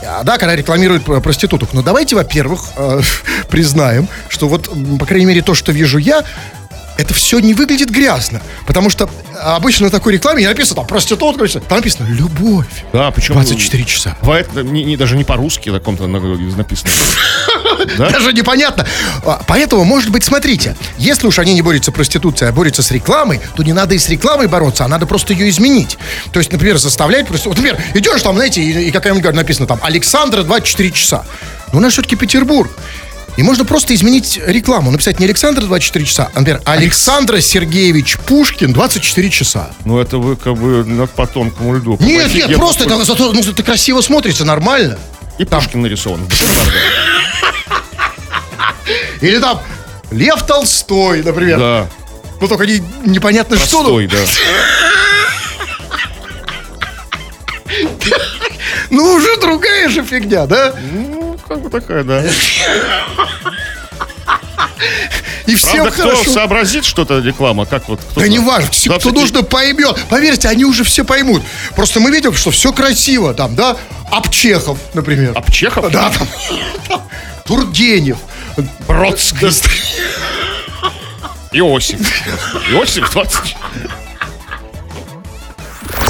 [0.03, 1.73] А, да, когда рекламируют проституток.
[1.73, 3.01] Но давайте, во-первых, э,
[3.49, 6.23] признаем, что вот, по крайней мере, то, что вижу я,
[6.97, 8.41] это все не выглядит грязно.
[8.65, 9.09] Потому что
[9.41, 12.65] обычно на такой рекламе не написано там проститутка, там написано любовь.
[12.93, 13.33] Да, причем...
[13.35, 14.17] 24 часа.
[14.21, 16.89] Бывает не, не- даже не по-русски на каком-то на- написано.
[17.97, 18.09] Да?
[18.09, 18.85] Даже непонятно.
[19.23, 22.91] А, Поэтому, может быть, смотрите, если уж они не борются с проституцией, а борются с
[22.91, 25.97] рекламой, то не надо и с рекламой бороться, а надо просто ее изменить.
[26.31, 27.49] То есть, например, заставлять просто...
[27.49, 31.25] Вот, например, идешь там, знаете, и, и какая-нибудь написано там Александра 24 часа.
[31.71, 32.71] Но у нас все-таки Петербург.
[33.37, 34.89] И можно просто изменить рекламу.
[34.91, 39.69] Написать не Александр 24 часа, а, например, Александр Сергеевич Пушкин 24 часа.
[39.85, 41.97] Ну это вы как бы на- по тонкому льду.
[42.01, 44.97] Нет, нет, просто это, зато ну, это красиво смотрится, нормально.
[45.37, 46.21] И Пушкин нарисован.
[49.21, 49.61] Или там
[50.11, 51.59] Лев Толстой, например.
[51.59, 51.87] Да,
[52.41, 53.83] Ну только не, непонятно что.
[53.83, 54.17] ну, простой, да.
[58.89, 60.73] Ну, уже другая же фигня, да?
[61.47, 62.23] Как бы такая, да.
[65.45, 66.31] И всем Правда, кто хорошо.
[66.31, 68.01] сообразит что-то реклама, как вот...
[68.01, 69.97] кто Да не важно, все, кто всякие- нужно, поймет.
[70.09, 71.41] Поверьте, они уже все поймут.
[71.73, 73.77] Просто мы видим, что все красиво там, да?
[74.11, 75.31] Обчехов, например.
[75.35, 75.89] Обчехов?
[75.89, 76.27] Да, там,
[76.89, 77.01] там
[77.45, 78.17] Тургенев.
[78.87, 79.47] Бродский.
[81.53, 81.99] Иосиф.
[82.69, 83.55] Иосиф 20.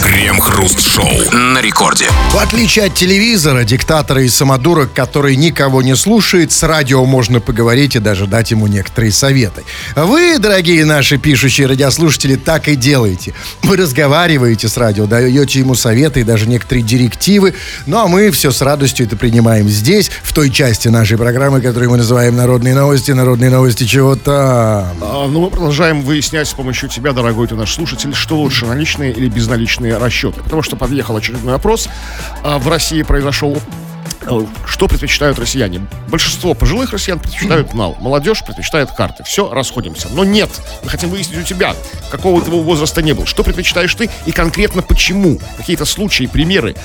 [0.03, 2.05] Крем-хруст-шоу на рекорде.
[2.31, 7.95] В отличие от телевизора, диктатора и самодурок, который никого не слушает, с радио можно поговорить
[7.95, 9.63] и даже дать ему некоторые советы.
[9.95, 13.33] Вы, дорогие наши пишущие радиослушатели, так и делаете.
[13.63, 17.53] Вы разговариваете с радио, даете ему советы и даже некоторые директивы,
[17.85, 21.91] ну а мы все с радостью это принимаем здесь, в той части нашей программы, которую
[21.91, 24.35] мы называем «Народные новости», «Народные новости чего там».
[25.01, 29.11] А, ну, мы продолжаем выяснять с помощью тебя, дорогой ты наш слушатель, что лучше, наличные
[29.11, 30.41] или безналичные расчеты.
[30.41, 31.89] Потому что подъехал очередной опрос.
[32.43, 33.57] А, в России произошел
[34.21, 35.81] э, что предпочитают россияне?
[36.09, 37.97] Большинство пожилых россиян предпочитают нал.
[37.99, 39.23] Молодежь предпочитает карты.
[39.23, 40.07] Все, расходимся.
[40.11, 40.49] Но нет.
[40.83, 41.75] Мы хотим выяснить у тебя,
[42.11, 43.25] какого твоего возраста не был.
[43.25, 45.39] Что предпочитаешь ты и конкретно почему?
[45.57, 46.75] Какие-то случаи, примеры.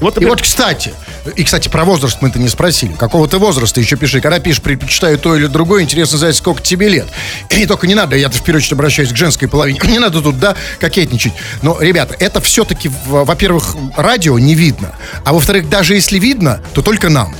[0.00, 0.94] Вот, И например, вот, кстати,
[1.36, 2.92] и, кстати, про возраст мы-то не спросили.
[2.92, 4.20] Какого ты возраста еще пиши.
[4.20, 7.06] Когда пишешь, предпочитаю то или другое, интересно знать, сколько тебе лет.
[7.50, 10.38] И только не надо, я-то в первую очередь обращаюсь к женской половине, не надо тут,
[10.38, 11.32] да, кокетничать.
[11.62, 14.94] Но, ребята, это все-таки, во-первых, радио не видно.
[15.24, 17.34] А во-вторых, даже если видно, то только нам.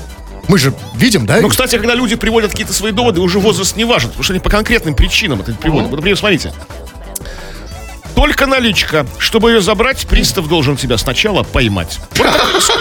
[0.49, 1.39] Мы же видим, да?
[1.41, 4.41] Ну, кстати, когда люди приводят какие-то свои доводы, уже возраст не важен, потому что они
[4.41, 5.91] по конкретным причинам это приводят.
[5.91, 6.53] Вот, например, смотрите.
[8.21, 9.07] Только наличка.
[9.19, 11.99] Чтобы ее забрать, пристав должен тебя сначала поймать.
[12.19, 12.27] Вот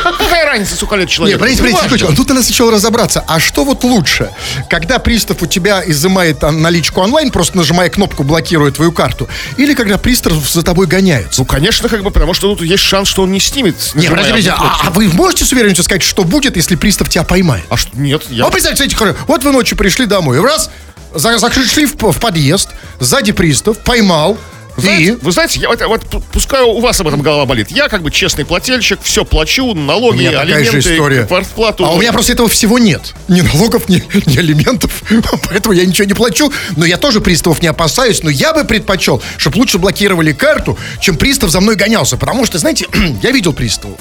[0.04, 1.40] так- какая разница, сколько лет человеку?
[1.40, 1.98] подождите, Ну, подождите, важно.
[1.98, 2.24] секундочку.
[2.26, 3.24] Тут надо сначала разобраться.
[3.26, 4.32] А что вот лучше?
[4.70, 9.30] Когда пристав у тебя изымает а, наличку онлайн, просто нажимая кнопку, блокирует твою карту?
[9.56, 11.40] Или когда пристав за тобой гоняется?
[11.40, 13.76] Ну, конечно, как бы, потому что тут есть шанс, что он не снимет.
[13.94, 17.24] Не, нажимая подождите, а, а вы можете с уверенностью сказать, что будет, если пристав тебя
[17.24, 17.64] поймает?
[17.70, 18.44] А что, нет, я...
[18.44, 18.84] Ну, представьте,
[19.26, 20.70] вот вы ночью пришли домой, раз,
[21.16, 24.38] за- зашли в, в подъезд, сзади пристав, поймал,
[24.80, 25.12] Знаете, и...
[25.12, 27.72] Вы знаете, я, вот п- пускай у вас об этом голова болит.
[27.72, 30.24] Я как бы честный плательщик, все плачу, налоги,
[30.58, 31.86] алименты, квартплату.
[31.86, 33.14] А у меня просто этого всего нет.
[33.28, 35.04] Ни налогов, ни, ни алиментов.
[35.50, 36.52] Поэтому я ничего не плачу.
[36.76, 38.24] Но я тоже приставов не опасаюсь.
[38.24, 42.18] Но я бы предпочел, чтобы лучше блокировали карту, чем пристав за мной гонялся.
[42.18, 42.86] Потому что, знаете,
[43.24, 44.00] я видел приставов.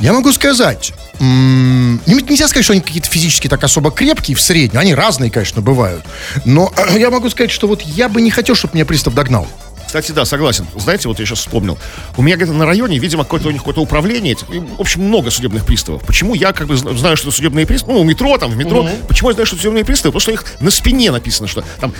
[0.00, 4.80] Я могу сказать, нельзя сказать, что они какие-то физически так особо крепкие в среднем.
[4.80, 6.04] Они разные, конечно, бывают.
[6.44, 9.46] Но я могу сказать, что вот я бы не хотел, чтобы меня пристав догнал.
[9.88, 10.66] Кстати, да, согласен.
[10.76, 11.78] Знаете, вот я сейчас вспомнил.
[12.18, 14.36] У меня где-то на районе, видимо, какое-то у них какое-то управление.
[14.52, 16.02] И, В общем, много судебных приставов.
[16.04, 18.86] Почему я как бы зна- знаю, что судебные приставы, ну, у метро, там, в метро.
[19.08, 20.12] Почему я знаю, что судебные приставы?
[20.12, 21.94] Потому что у них на спине написано, что там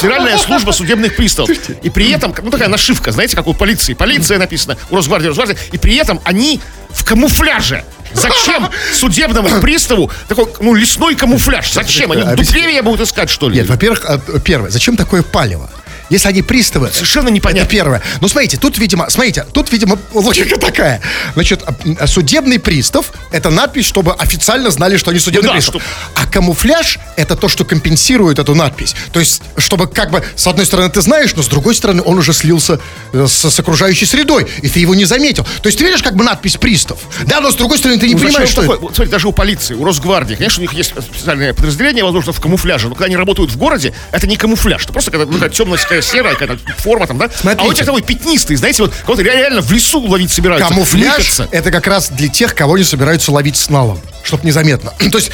[0.00, 1.50] Федеральная служба судебных приставов.
[1.82, 3.92] И при этом, ну, такая нашивка, знаете, как у полиции.
[3.92, 5.58] Полиция написано, у Росгвардии, Росгвардия.
[5.72, 6.58] И при этом они
[6.90, 7.84] в камуфляже.
[8.14, 11.70] Зачем судебному приставу такой, ну, лесной камуфляж?
[11.72, 12.10] Зачем?
[12.12, 13.56] Они деревья будут искать, что ли?
[13.58, 15.70] Нет, во-первых, а, первое, зачем такое палево?
[16.10, 16.90] Если они приставы...
[16.92, 17.60] Совершенно непонятно.
[17.62, 18.02] Это первое.
[18.20, 21.00] Ну, смотрите, тут, видимо, смотрите, тут, видимо, логика такая.
[21.34, 21.62] Значит,
[21.98, 25.82] а, судебный пристав— это надпись, чтобы официально знали, что они судебный Ну да, пристав.
[25.82, 28.94] чтоб- А камуфляж— это то, что компенсирует эту надпись.
[29.12, 32.18] То есть, чтобы как бы, с одной стороны, ты знаешь, но с другой стороны, он
[32.18, 32.80] уже слился
[33.12, 35.44] э, с, с окружающей средой, и ты его не заметил.
[35.62, 38.14] То есть, ты видишь как бы надпись пристав, да, но с другой стороны, ты не
[38.14, 38.76] Ну, понимаешь, что такое?
[38.76, 38.86] это.
[38.86, 42.40] Вот смотри, даже у полиции, у Росгвардии, конечно, у них есть специальное подразделение, возможно, в
[42.40, 45.78] камуфляже, но когда они работают в городе, это не камуфляж, это просто какая-то, ну, темная
[46.00, 47.30] такая серая какая-то форма там, да?
[47.34, 47.70] Смотрите.
[47.70, 50.68] А тебя такой пятнистый, знаете, вот кого-то реально в лесу ловить собираются.
[50.68, 54.92] Камуфляж это как раз для тех, кого не собираются ловить с налом, чтобы незаметно.
[55.10, 55.30] То есть,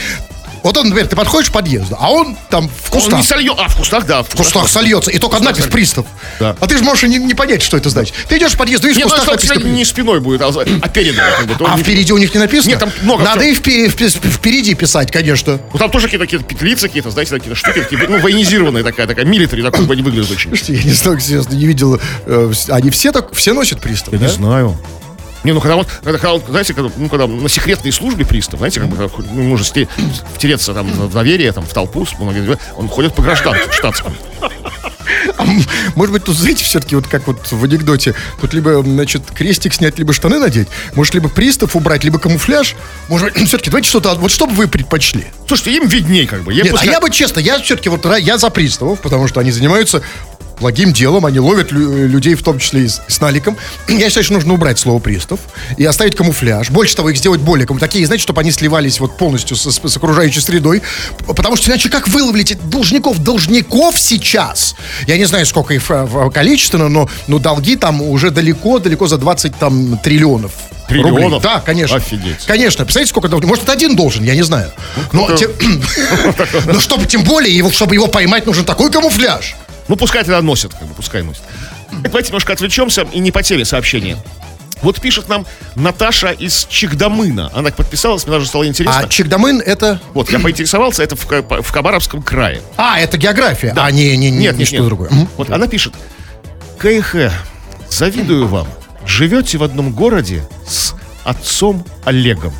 [0.66, 3.18] вот он, например, ты подходишь к подъезду, а он там в Он кустах.
[3.18, 4.22] не сольет, а в кустах, да.
[4.22, 6.06] В в кустах сольется, и только надпись пристав.
[6.40, 6.56] Да.
[6.60, 8.14] А ты же можешь и не, не понять, что это значит.
[8.28, 11.76] Ты идешь в подъезд, видишь, в кустах написано не спиной будет, а, а то А
[11.76, 12.70] не- впереди у них не написано?
[12.70, 15.58] Нет, там много Надо и впе- впе- впереди писать, конечно.
[15.72, 19.62] Ну, там тоже какие-то, петлицы, какие-то, знаете, какие-то штуки, такие, ну, военизированные такая, такая, милитари,
[19.62, 20.50] такой они выглядят очень.
[20.68, 22.00] Я не знаю, серьезно, не видел.
[22.26, 24.28] э, они все так, все носят пристав, да?
[24.28, 24.76] знаю.
[25.46, 28.80] Не, ну когда вот, когда, когда знаете, когда, ну, когда на секретной службе пристав, знаете,
[28.80, 29.86] как бы, ну, может сте-
[30.34, 32.04] втереться там в доверие, там, в толпу,
[32.76, 34.12] он ходит по гражданке в штатском.
[35.38, 35.44] А
[35.94, 39.98] Может быть, тут, знаете, все-таки вот как вот в анекдоте, тут либо, значит, крестик снять,
[39.98, 42.74] либо штаны надеть, может, либо пристав убрать, либо камуфляж.
[43.08, 45.26] Может быть, все-таки давайте что-то, вот что бы вы предпочли?
[45.46, 46.52] Слушайте, им видней, как бы.
[46.52, 49.40] Я Нет, пускай- а я бы честно, я все-таки вот я за приставов, потому что
[49.40, 50.02] они занимаются
[50.58, 53.58] благим делом, они ловят лю- людей, в том числе и с, с наликом.
[53.88, 55.38] Я считаю, что нужно убрать слово пристав
[55.76, 56.70] и оставить камуфляж.
[56.70, 59.86] Больше того, их сделать более кому такие, знаете, чтобы они сливались вот полностью с, с-
[59.86, 60.80] с окружающей средой.
[61.26, 63.18] Потому что иначе как выловить должников?
[63.22, 68.30] Должников сейчас, я не знаю, сколько их э, в- количественно, но, но долги там уже
[68.30, 70.52] далеко-далеко за 20 там триллионов.
[70.88, 71.22] Триллионов?
[71.22, 71.40] рублей.
[71.42, 71.96] Да, конечно.
[71.96, 72.44] Офигеть.
[72.46, 72.84] Конечно.
[72.84, 73.48] Представляете, сколько должен?
[73.48, 74.70] Может, это один должен, я не знаю.
[75.12, 75.52] Но, тем-
[76.66, 79.54] но чтобы тем более, его, чтобы его поймать, нужен такой камуфляж.
[79.88, 81.42] Ну, пускай тогда носят, как бы, пускай носят.
[81.92, 84.16] Давайте немножко отвлечемся и не по теме сообщения.
[84.82, 87.50] Вот пишет нам Наташа из Чигдамына.
[87.54, 89.00] Она подписалась, мне даже стало интересно.
[89.00, 90.00] А Чикдамын это...
[90.12, 92.60] Вот, я поинтересовался, это в, в Кабаровском крае.
[92.76, 93.72] А, это география.
[93.76, 94.84] А, не, не, не, Нет, не нет, что нет.
[94.86, 95.10] другое.
[95.38, 95.94] Вот она пишет.
[96.78, 97.32] КХ,
[97.88, 98.68] завидую вам.
[99.06, 102.52] Живете в одном городе с отцом Олегом.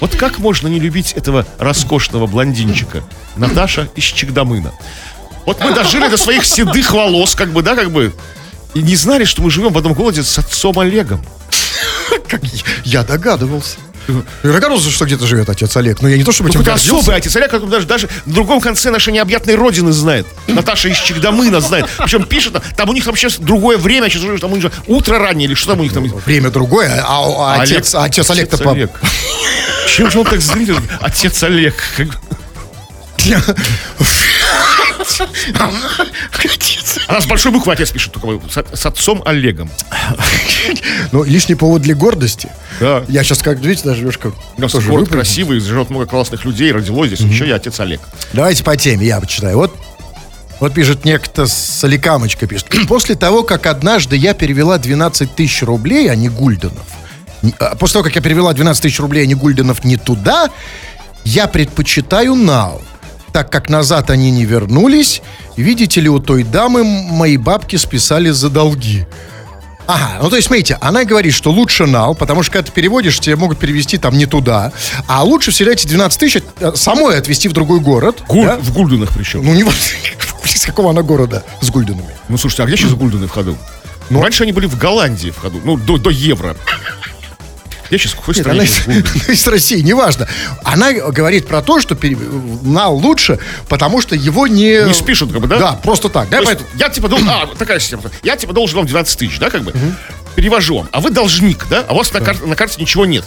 [0.00, 3.02] Вот как можно не любить этого роскошного блондинчика?
[3.36, 4.72] Наташа из Чигдамына.
[5.46, 8.14] Вот мы дожили до своих седых волос, как бы, да, как бы,
[8.72, 11.24] и не знали, что мы живем в одном городе с отцом Олегом.
[12.28, 12.42] Как
[12.84, 13.76] я догадывался.
[14.42, 16.00] Догадывался, что где-то живет отец Олег.
[16.02, 16.96] Но я не то, чтобы этим Какой-то гордился.
[16.96, 20.26] особый отец Олег, который даже, даже на другом конце нашей необъятной родины знает.
[20.46, 21.86] Наташа из Чигдамына знает.
[21.98, 25.18] Причем пишет, там у них там сейчас другое время, сейчас уже там у них утро
[25.18, 26.04] раннее, или что там у них там.
[26.06, 28.72] Время другое, а, а отец, Олег- отец Олег-то по...
[28.72, 28.90] Олег.
[29.88, 30.76] Чем же он так злит?
[31.00, 31.74] Отец Олег.
[36.42, 36.98] Отец.
[37.08, 39.70] Она с большой буквы отец пишет, только с, отцом Олегом.
[41.12, 42.48] Ну, лишний повод для гордости.
[42.80, 43.04] Да.
[43.08, 47.20] Я сейчас, как видите, даже тоже город красивый, живет много классных людей, родилось здесь.
[47.20, 48.00] Еще я отец Олег.
[48.32, 49.56] Давайте по теме, я почитаю.
[49.56, 49.76] Вот,
[50.60, 52.68] вот пишет некто Соликамочка, пишет.
[52.88, 56.86] После того, как однажды я перевела 12 тысяч рублей, а не гульденов,
[57.58, 60.48] а, после того, как я перевела 12 тысяч рублей, а не гульденов, не туда,
[61.24, 62.82] я предпочитаю нал,
[63.34, 65.20] так как назад они не вернулись.
[65.56, 69.06] Видите ли, у той дамы мои бабки списали за долги.
[69.88, 73.18] Ага, ну то есть, смотрите, она говорит, что лучше нал, потому что когда ты переводишь,
[73.18, 74.72] тебе могут перевести там не туда,
[75.08, 78.22] а лучше всегда эти 12 тысяч э, самой отвезти в другой город.
[78.28, 78.56] Гуль- да?
[78.56, 79.44] В Гульденах причем.
[79.44, 79.62] Ну, не
[80.54, 82.14] из какого она города с гульденами.
[82.28, 83.58] Ну, слушайте, а где сейчас Гульдены в ходу?
[84.10, 86.56] Ну, раньше они были в Голландии в ходу, ну, до, до евро.
[87.94, 89.04] Где сейчас, какой Нет, стране она из, Гульдены?
[89.32, 90.26] из России, неважно.
[90.64, 91.96] Она говорит про то, что
[92.62, 94.84] нал лучше, потому что его не...
[94.84, 95.58] Не спишут, как бы, да?
[95.58, 96.28] Да, просто так.
[96.28, 98.02] Да, поэтому- я типа должен, а, такая система.
[98.24, 99.72] Я типа должен вам 12 тысяч, да, как бы.
[100.34, 100.88] Перевожу вам.
[100.90, 101.84] А вы должник, да?
[101.86, 103.26] А у вас на, кар- на карте ничего нет.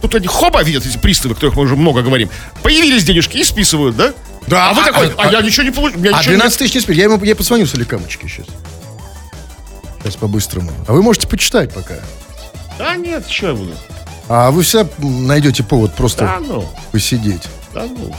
[0.00, 2.30] Тут они хоба видят эти приставы, о которых мы уже много говорим.
[2.62, 4.14] Появились денежки и списывают, да?
[4.46, 6.14] Да, А вы а- такой, а, а- я ничего не получил.
[6.14, 6.96] А 12 тысяч не спит.
[6.96, 8.46] Я ему я позвоню Соликамочке сейчас.
[10.04, 10.70] Сейчас по-быстрому.
[10.86, 11.94] А вы можете почитать пока.
[12.78, 13.74] Да нет, что я буду?
[14.28, 17.42] А вы всегда найдете повод просто Да ну, посидеть.
[17.74, 18.14] да ну.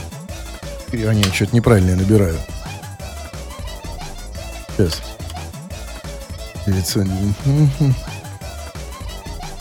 [0.92, 2.38] И они что-то неправильно я набираю.
[4.76, 5.02] Сейчас.
[6.66, 7.06] 900.
[7.44, 7.94] Мгм.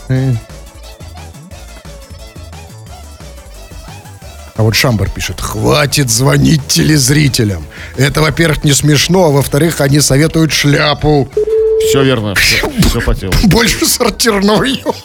[0.09, 0.33] Э.
[4.57, 7.65] А вот Шамбар пишет, хватит звонить телезрителям.
[7.97, 11.29] Это, во-первых, не смешно, а во-вторых, они советуют шляпу.
[11.89, 13.33] Все верно, все, по телу.
[13.43, 14.95] Больше сортирного юмора.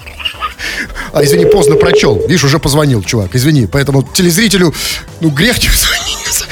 [1.12, 2.20] А, извини, поздно прочел.
[2.28, 3.66] Видишь, уже позвонил, чувак, извини.
[3.66, 4.74] Поэтому телезрителю,
[5.20, 6.46] ну, грех не звонить.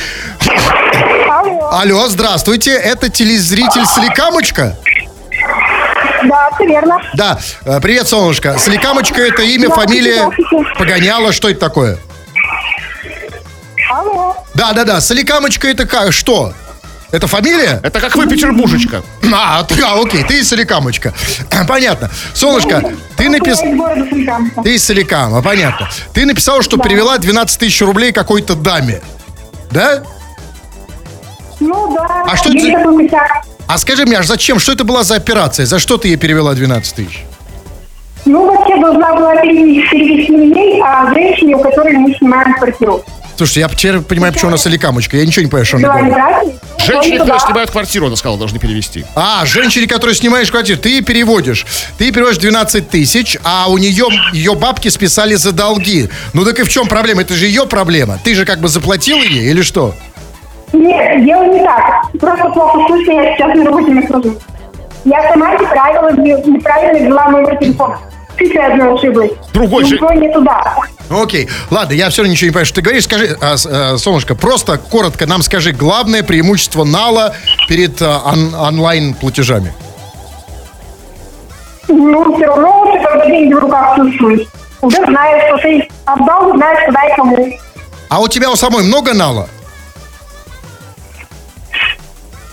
[1.71, 4.77] Алло, здравствуйте, это телезритель Соликамочка?
[6.25, 7.01] Да, все верно.
[7.15, 8.59] Да, э, привет, солнышко.
[8.59, 10.31] Соликамочка это имя, фамилия,
[10.79, 11.99] погоняла, что это такое?
[13.91, 14.37] Алло.
[14.55, 16.53] Да, да, да, Соликамочка это как, что?
[17.11, 17.81] Это фамилия?
[17.83, 19.03] Это как вы, Петербуржечка.
[19.33, 21.15] А, ты, а, окей, ты из Соликамочка.
[21.69, 22.11] Понятно.
[22.35, 23.65] Солнышко, ты написал...
[24.63, 25.89] Ты из Соликама, понятно.
[26.13, 29.01] Ты написал, что перевела 12 тысяч рублей какой-то даме.
[29.71, 30.03] Да?
[31.61, 32.25] Ну да.
[32.27, 33.43] А что это.
[33.67, 34.59] А скажи мне, аж зачем?
[34.59, 35.67] Что это была за операция?
[35.67, 37.25] За что ты ей перевела 12 тысяч?
[38.25, 43.03] Ну, вообще должна была перевести, перевести не ей, а женщине, у которой мы снимаем квартиру.
[43.39, 45.17] Слушайте, я теперь понимаю, почему она Соликамочка.
[45.17, 46.59] Я ничего не понимаю, что она говорит.
[46.85, 49.05] Женщины, которые снимают квартиру, она сказала, должны перевести.
[49.15, 51.65] А, женщине, которая снимаешь квартиру, ты переводишь.
[51.99, 56.09] Ты переводишь 12 тысяч, а у нее ее бабки списали за долги.
[56.33, 57.21] Ну так и в чем проблема?
[57.21, 58.19] Это же ее проблема.
[58.25, 59.95] Ты же как бы заплатил ей или что?
[60.73, 62.11] Нет, дело не так.
[62.19, 64.39] Просто плохо слышно, я сейчас на работе нахожусь.
[65.05, 68.01] Я сама неправильно, неправильно ввела номер телефона.
[68.39, 69.31] Цифры одной ошиблась.
[69.53, 70.77] Другой же- Ничего не туда.
[71.11, 73.05] Окей, ладно, я все равно ничего не понимаю, что ты говоришь.
[73.05, 77.35] Скажи, а, а, Солнышко, просто коротко нам скажи главное преимущество Нала
[77.69, 79.73] перед а, он- онлайн-платежами.
[81.89, 84.47] Ну, все равно лучше, когда деньги в руках чувствуешь.
[84.83, 87.59] Уже знаешь, что ты отдал, знаешь, куда и кому.
[88.11, 89.49] А у тебя у самой много Нала?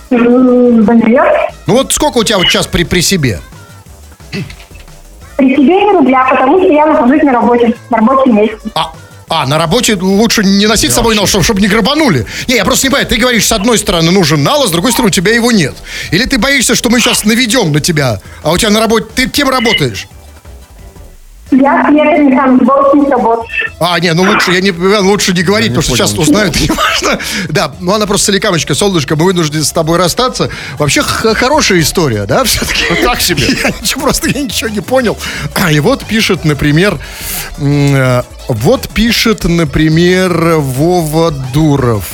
[0.10, 1.36] Да нет.
[1.68, 3.40] Ну вот сколько у тебя вот сейчас при, при себе?
[5.38, 8.58] При себе не рубля, потому что я нахожусь на работе, на рабочем месте.
[8.74, 8.94] А,
[9.28, 12.26] а, на работе лучше не носить с собой нал, чтобы, чтобы не грабанули.
[12.48, 14.92] Не, я просто не понимаю, ты говоришь, с одной стороны нужен нал, а с другой
[14.92, 15.76] стороны у тебя его нет.
[16.12, 19.08] Или ты боишься, что мы сейчас наведем на тебя, а у тебя на работе...
[19.16, 20.08] Ты кем работаешь?
[21.62, 23.46] Я клиентами сборочник работ.
[23.80, 27.20] А, не, ну лучше, я не, лучше не говорить, потому что сейчас узнают, не важно.
[27.50, 30.50] Да, ну она просто соликамочка, солнышко, мы вынуждены с тобой расстаться.
[30.78, 32.84] Вообще хорошая история, да, все-таки?
[33.04, 33.44] Так себе.
[33.64, 35.18] Я ничего, просто я ничего не понял.
[35.56, 37.00] А, И вот пишет, например,
[37.58, 42.06] э, вот пишет, например, Вова Дуров.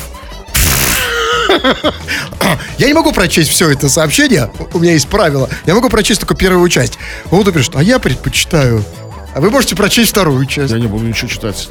[2.77, 5.49] Я не могу прочесть все это сообщение, у меня есть правило.
[5.65, 6.97] Я могу прочесть только первую часть.
[7.25, 8.83] Вот пишет, а я предпочитаю.
[9.33, 10.71] А вы можете прочесть вторую часть.
[10.73, 11.69] Я не буду ничего читать.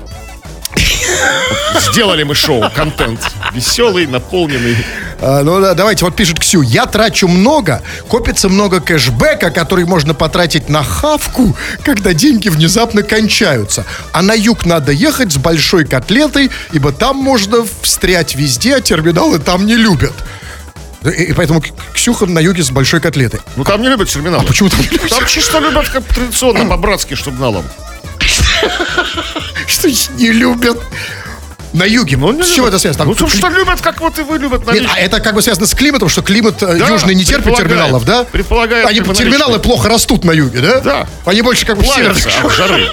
[1.93, 3.21] Сделали мы шоу, контент.
[3.53, 4.77] Веселый, наполненный.
[5.21, 6.63] А, ну да, давайте, вот пишет Ксю.
[6.63, 13.85] Я трачу много, копится много кэшбэка, который можно потратить на хавку, когда деньги внезапно кончаются.
[14.13, 19.39] А на юг надо ехать с большой котлетой, ибо там можно встрять везде, а терминалы
[19.39, 20.15] там не любят.
[21.05, 21.63] И, и поэтому
[21.95, 23.41] Ксюха на юге с большой котлетой.
[23.57, 24.45] Ну там не любят терминалы.
[24.45, 25.09] Почему там не любят?
[25.09, 27.65] Там чисто любят как традиционно, по-братски, чтобы налом.
[29.67, 30.79] Что не любят?
[31.73, 32.17] На юге.
[32.17, 32.69] Ну, с чего любят.
[32.71, 33.05] это связано?
[33.05, 34.93] Ну, Там то, что любят, как вот и вы любят Нет, наличные.
[34.93, 38.05] а это как бы связано с климатом, что климат э, Да, южный не терпит терминалов,
[38.05, 38.25] да?
[38.25, 40.81] Предполагает, Они терминалы плохо растут на юге, да?
[40.81, 41.09] Да.
[41.25, 42.89] Они больше как бы северных жары.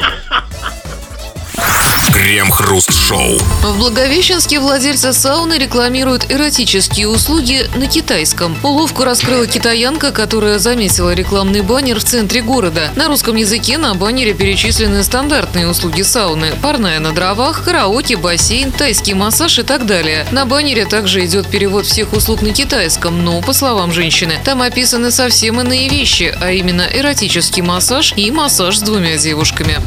[2.17, 3.38] Крем-хруст-шоу.
[3.62, 8.58] В Благовещенске владельцы сауны рекламируют эротические услуги на китайском.
[8.63, 12.89] Уловку раскрыла китаянка, которая заметила рекламный баннер в центре города.
[12.95, 16.53] На русском языке на баннере перечислены стандартные услуги сауны.
[16.60, 20.25] Парная на дровах, караоке, бассейн, тайский массаж и так далее.
[20.32, 25.12] На баннере также идет перевод всех услуг на китайском, но, по словам женщины, там описаны
[25.12, 29.77] совсем иные вещи, а именно эротический массаж и массаж с двумя девушками.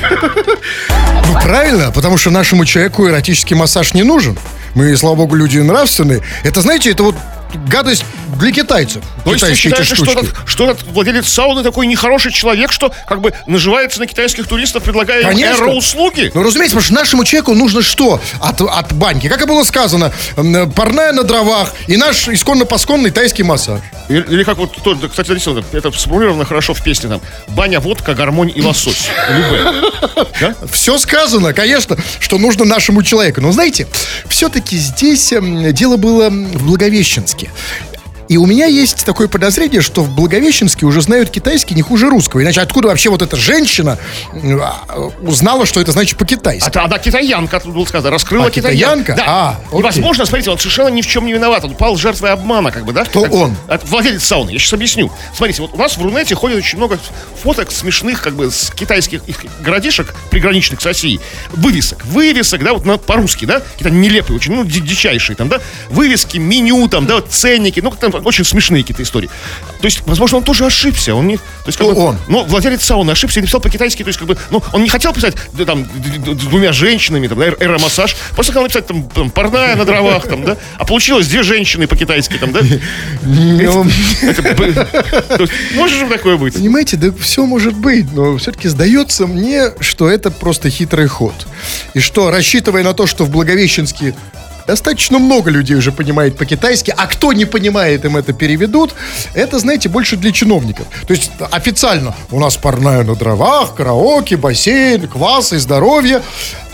[1.30, 4.36] Ну, правильно, потому что нашему человеку эротический массаж не нужен.
[4.74, 6.22] Мы, слава богу, люди нравственные.
[6.42, 7.14] Это, знаете, это вот
[7.68, 8.04] гадость
[8.38, 9.02] для китайцев.
[9.24, 13.20] То есть эти считаешь, что этот, что этот владелец сауны такой нехороший человек, что как
[13.20, 15.64] бы наживается на китайских туристов, предлагая им Конечно.
[15.64, 16.30] эро-услуги?
[16.34, 19.28] Ну, разумеется, потому что нашему человеку нужно что от, от баньки?
[19.28, 20.12] Как и было сказано,
[20.74, 23.80] парная на дровах и наш исконно-посконный тайский массаж.
[24.08, 27.20] Или, или как вот, то, кстати, написано, это сформулировано хорошо в песне там.
[27.48, 29.08] Баня, водка, гармонь и лосось.
[30.70, 33.40] Все сказано, конечно, что нужно нашему человеку.
[33.40, 33.86] Но знаете,
[34.28, 37.39] все-таки здесь эм, дело было в Благовещенске.
[37.40, 37.99] Америки.
[38.30, 42.40] И у меня есть такое подозрение, что в Благовещенске уже знают китайский не хуже русского.
[42.44, 43.98] Иначе откуда вообще вот эта женщина
[44.32, 44.84] м, а,
[45.20, 46.70] узнала, что это значит по-китайски?
[46.78, 49.14] А, она китаянка, тут было сказано, раскрыла А, китаянка?
[49.16, 49.24] Да.
[49.26, 49.82] А, И, окей.
[49.82, 51.64] возможно, смотрите, он совершенно ни в чем не виноват.
[51.64, 53.04] Он пал жертвой обмана, как бы, да?
[53.04, 53.56] Кто Как- он?
[53.86, 54.50] Владелец сауны.
[54.50, 55.10] Я сейчас объясню.
[55.34, 57.00] Смотрите, вот у нас в Рунете ходит очень много
[57.42, 61.18] фоток смешных, как бы, с китайских их городишек, приграничных с Россией.
[61.50, 62.04] Вывесок.
[62.04, 63.58] Вывесок, да, вот на- по-русски, да?
[63.58, 65.58] Какие-то нелепые очень, ну, ди- дичайшие там, да?
[65.88, 67.80] Вывески, меню там, да, вот ценники.
[67.80, 69.28] Ну, там очень смешные какие-то истории.
[69.80, 71.14] То есть, возможно, он тоже ошибся.
[71.14, 72.18] Он не, то есть, как Кто бы, он?
[72.28, 74.02] Ну, владелец сауны ошибся и написал по-китайски.
[74.02, 75.86] То есть, как бы, ну, он не хотел писать да, там
[76.36, 78.16] двумя женщинами, там, да, эромассаж.
[78.34, 80.56] Просто хотел написать там, там парная на дровах, там, да.
[80.78, 82.60] А получилось две женщины по-китайски, там, да.
[83.22, 83.84] Ну,
[85.74, 86.54] Может же такое быть?
[86.54, 91.34] Понимаете, да все может быть, но все-таки сдается мне, что это просто хитрый ход.
[91.94, 94.14] И что, рассчитывая на то, что в Благовещенске
[94.66, 98.94] достаточно много людей уже понимает по-китайски, а кто не понимает, им это переведут,
[99.34, 100.86] это, знаете, больше для чиновников.
[101.06, 106.22] То есть официально у нас парная на дровах, караоке, бассейн, квас и здоровье.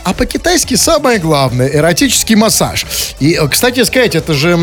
[0.05, 2.87] А по-китайски самое главное– эротический массаж.
[3.19, 4.57] И, э, кстати сказать, это же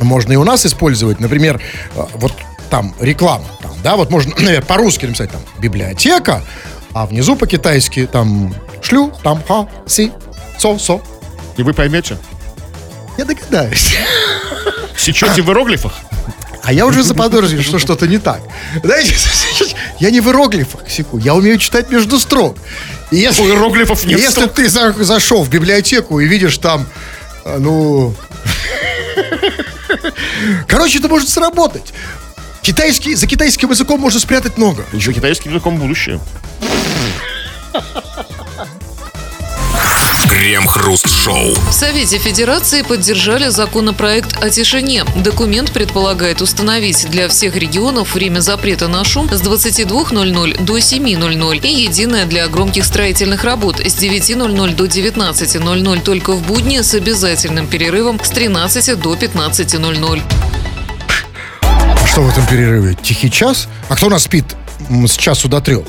[0.00, 1.20] можно и у нас использовать.
[1.20, 1.60] Например,
[1.94, 2.32] э, вот
[2.70, 6.42] там реклама, там, да, вот можно наверное, по-русски написать там библиотека,
[6.94, 10.12] а внизу по-китайски там шлю, там ха, си,
[10.58, 11.00] со, со.
[11.60, 12.16] И вы поймете.
[13.18, 13.92] Я догадаюсь.
[14.96, 15.92] Сечете в иероглифах?
[16.62, 18.40] А я уже заподозрил, что что-то не так.
[18.82, 19.14] Знаете,
[19.98, 22.56] я не в иероглифах секу, я умею читать между строк.
[23.10, 24.54] И если, У иероглифов нет если строк.
[24.54, 26.86] ты за- зашел в библиотеку и видишь там,
[27.44, 28.14] а, ну...
[30.66, 31.92] Короче, это может сработать.
[32.62, 34.82] Китайский, за китайским языком можно спрятать много.
[34.94, 36.20] Еще китайским языком будущее.
[40.40, 41.54] Крем-хруст-шоу.
[41.68, 45.04] В Совете Федерации поддержали законопроект о тишине.
[45.16, 51.82] Документ предполагает установить для всех регионов время запрета на шум с 22.00 до 7.00 и
[51.82, 58.18] единое для громких строительных работ с 9.00 до 19.00 только в будни с обязательным перерывом
[58.18, 60.22] с 13 до 15.00.
[61.60, 62.94] А что в этом перерыве?
[62.94, 63.68] Тихий час?
[63.90, 64.46] А кто у нас спит
[64.88, 65.84] с часу до трех?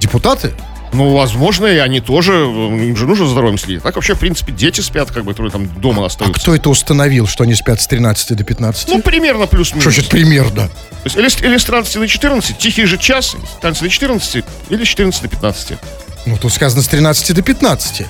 [0.00, 0.52] Депутаты?
[0.94, 3.82] Ну, возможно, и они тоже, им же нужно за здоровьем следить.
[3.82, 6.40] Так вообще, в принципе, дети спят, как бы, которые там дома А остаются.
[6.40, 8.88] кто это установил, что они спят с 13 до 15?
[8.88, 9.84] Ну, примерно что плюс-минус.
[9.84, 10.68] значит примерно?
[10.68, 10.72] То
[11.04, 14.44] есть или, с- или с 13 до 14, тихий же час, с 13 до 14,
[14.70, 15.78] или с 14 до 15.
[16.26, 18.06] Ну, тут сказано с 13 до 15.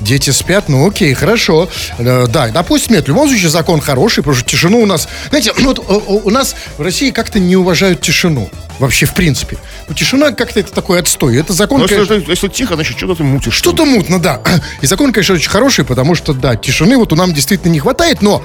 [0.00, 1.68] Дети спят, ну окей, хорошо.
[1.98, 5.08] Э, Да, допустим, нет, в любом случае закон хороший, потому что тишину у нас...
[5.28, 8.48] Знаете, ну, вот, у, у- нас в России как-то не уважают тишину.
[8.78, 9.58] Вообще, в принципе.
[9.88, 11.36] Ну, тишина как-то это такой отстой.
[11.36, 13.54] Это закон, Но если, конечно, если тихо, значит, что-то ты мутишь.
[13.54, 14.40] Что-то мутно, да.
[14.80, 18.22] И закон, конечно, очень хороший, потому что, да, тишины вот у нам действительно не хватает,
[18.22, 18.42] но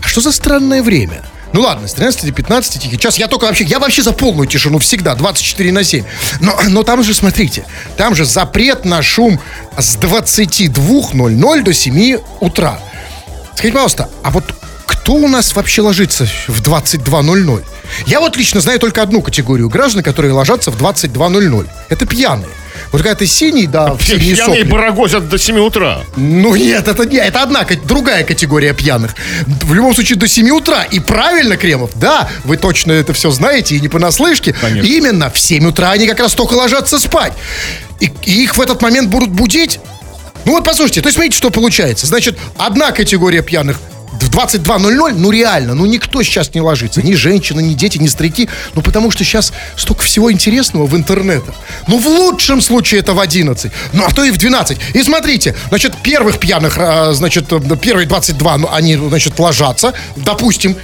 [0.00, 1.22] а что за странное время?
[1.52, 3.18] Ну ладно, с 13 до 15 тихий час.
[3.18, 6.04] Я только вообще, я вообще за полную тишину всегда, 24 на 7.
[6.40, 7.64] Но, но там же, смотрите,
[7.96, 9.40] там же запрет на шум
[9.76, 12.78] с 22.00 до 7 утра.
[13.54, 14.54] Скажите, пожалуйста, а вот
[14.86, 17.64] кто у нас вообще ложится в 22.00?
[18.06, 21.68] Я вот лично знаю только одну категорию граждан, которые ложатся в 22.00.
[21.88, 22.48] Это пьяные.
[22.90, 24.70] Вот когда ты синий, да, в синие Пьяные сопли.
[24.70, 26.00] барагозят до 7 утра.
[26.16, 29.14] Ну нет, это не, это одна, другая категория пьяных.
[29.46, 30.84] В любом случае до 7 утра.
[30.84, 34.54] И правильно, Кремов, да, вы точно это все знаете и не понаслышке.
[34.54, 34.86] Конечно.
[34.88, 37.32] Именно в 7 утра они как раз только ложатся спать.
[38.00, 39.80] И, и их в этот момент будут будить.
[40.44, 42.06] Ну вот послушайте, то есть смотрите, что получается.
[42.06, 43.80] Значит, одна категория пьяных
[44.20, 47.02] в 22.00, ну реально, ну никто сейчас не ложится.
[47.02, 48.48] Ни женщины, ни дети, ни старики.
[48.74, 51.54] Ну потому что сейчас столько всего интересного в интернетах.
[51.86, 53.72] Ну в лучшем случае это в 11.
[53.92, 54.78] Ну а то и в 12.
[54.94, 57.46] И смотрите, значит, первых пьяных, а, значит,
[57.80, 59.94] первые 22, ну, они, значит, ложатся.
[60.16, 60.76] Допустим,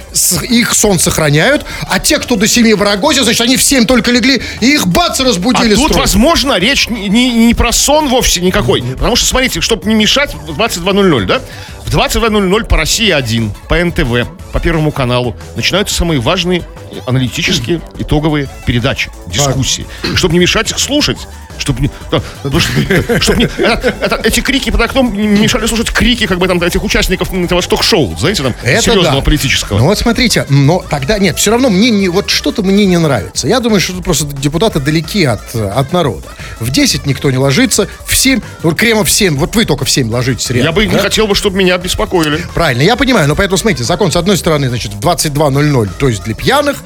[0.49, 1.65] их сон сохраняют.
[1.89, 4.87] А те, кто до 7 в Арагозе, значит, они в 7 только легли, и их
[4.87, 6.01] бац, А разбудили тут, строй.
[6.01, 8.81] возможно, речь не, не- не про сон вовсе никакой.
[8.81, 11.41] Потому что, смотрите, чтобы не мешать, в 22.00, да?
[11.85, 16.63] В 22.00 по России 1, по НТВ, по Первому каналу начинаются самые важные
[17.05, 19.85] аналитические итоговые передачи, дискуссии.
[20.15, 21.27] Чтобы не мешать их слушать.
[21.57, 22.71] Чтобы не, да, потому что-
[23.21, 26.61] чтоб не- это- это- эти крики под окном не мешали слушать крики как бы там
[26.61, 29.21] этих участников этого ток-шоу, знаете, там, Это серьезного да.
[29.21, 29.79] политического.
[29.79, 33.47] Ну вот смотрите, но тогда нет, все равно мне не, вот что-то мне не нравится.
[33.47, 36.27] Я думаю, что тут просто депутаты далеки от, от народа.
[36.59, 39.89] В 10 никто не ложится, в 7, вот Кремов в 7, вот вы только в
[39.89, 40.67] 7 ложитесь реально.
[40.67, 40.99] Я бы не да?
[40.99, 42.45] хотел бы, чтобы меня беспокоили.
[42.53, 46.23] Правильно, я понимаю, но поэтому, смотрите, закон с одной стороны, значит, в 22.00, то есть
[46.23, 46.83] для пьяных,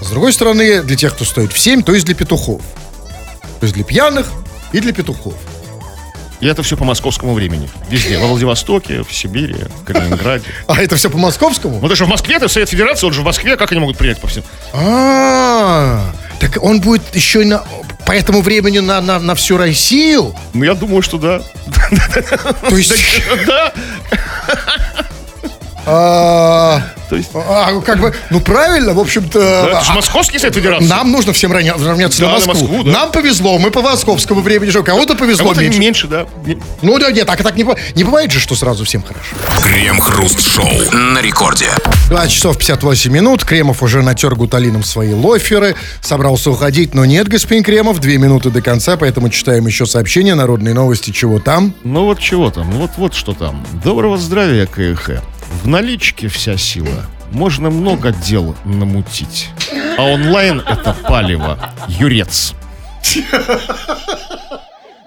[0.00, 2.62] с другой стороны, для тех, кто стоит в 7, то есть для петухов.
[3.60, 4.26] То есть для пьяных
[4.72, 5.34] и для петухов.
[6.40, 7.68] И это все по московскому времени.
[7.90, 8.18] Везде.
[8.18, 10.46] Во Владивостоке, в Сибири, в Калининграде.
[10.66, 11.78] А это все по московскому?
[11.78, 14.18] Вот даже в Москве, это Совет Федерации, он же в Москве, как они могут принять
[14.18, 14.42] по всем?
[14.72, 17.62] А, так он будет еще и на,
[18.06, 20.34] по этому времени на, на, на всю Россию?
[20.54, 21.42] Ну, я думаю, что да.
[22.68, 22.94] То есть...
[23.46, 23.72] Да.
[25.92, 27.30] А, То есть...
[27.34, 29.38] а, как бы, ну правильно, в общем-то.
[29.38, 30.86] Да, это же Московский Совет Федерации.
[30.86, 32.68] Нам нужно всем равня- равняться Да, на на Москву.
[32.68, 32.90] Москву, да.
[32.92, 34.84] Нам повезло, мы по московскому времени живем.
[34.84, 35.78] Кому-то повезло Кому-то меньше.
[35.80, 36.26] меньше, да.
[36.82, 39.34] Ну да, нет, так, так не, не бывает же, что сразу всем хорошо.
[39.62, 41.66] Крем-хруст-шоу на рекорде.
[42.08, 43.44] 2 часов 58 минут.
[43.44, 45.74] Кремов уже натер гуталином свои лоферы.
[46.00, 47.98] Собрался уходить, но нет, господин Кремов.
[48.00, 50.34] Две минуты до конца, поэтому читаем еще сообщение.
[50.34, 51.74] Народные новости, чего там.
[51.84, 53.64] Ну вот чего там, вот вот что там.
[53.84, 55.22] Доброго здравия, КХ.
[55.50, 57.04] В наличке вся сила.
[57.32, 59.48] Можно много дел намутить.
[59.98, 61.58] А онлайн это палево.
[61.88, 62.54] Юрец.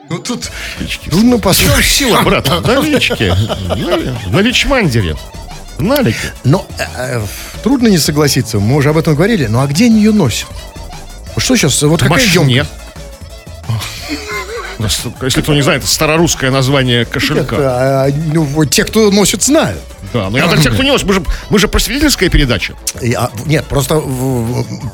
[0.10, 1.10] Ну тут Налички.
[1.10, 1.86] трудно послушать.
[1.86, 3.34] Сила, брат, в наличке.
[3.34, 5.16] В наличмандере.
[5.78, 6.34] В налике.
[6.44, 7.22] Но э, э,
[7.64, 8.60] трудно не согласиться.
[8.60, 9.48] Мы уже об этом говорили.
[9.48, 10.48] Ну а где они ее носят?
[11.38, 11.82] Что сейчас?
[11.82, 12.56] Вот В какая машине.
[12.58, 12.72] емкость?
[14.80, 17.56] Если кто не знает, это старорусское название кошелька.
[17.56, 19.82] Это, а, ну, те, кто носит, знают.
[20.14, 22.76] Да, но я так тех, кто не носит, мы же, мы же просветительская передача.
[23.16, 24.00] А, нет, просто,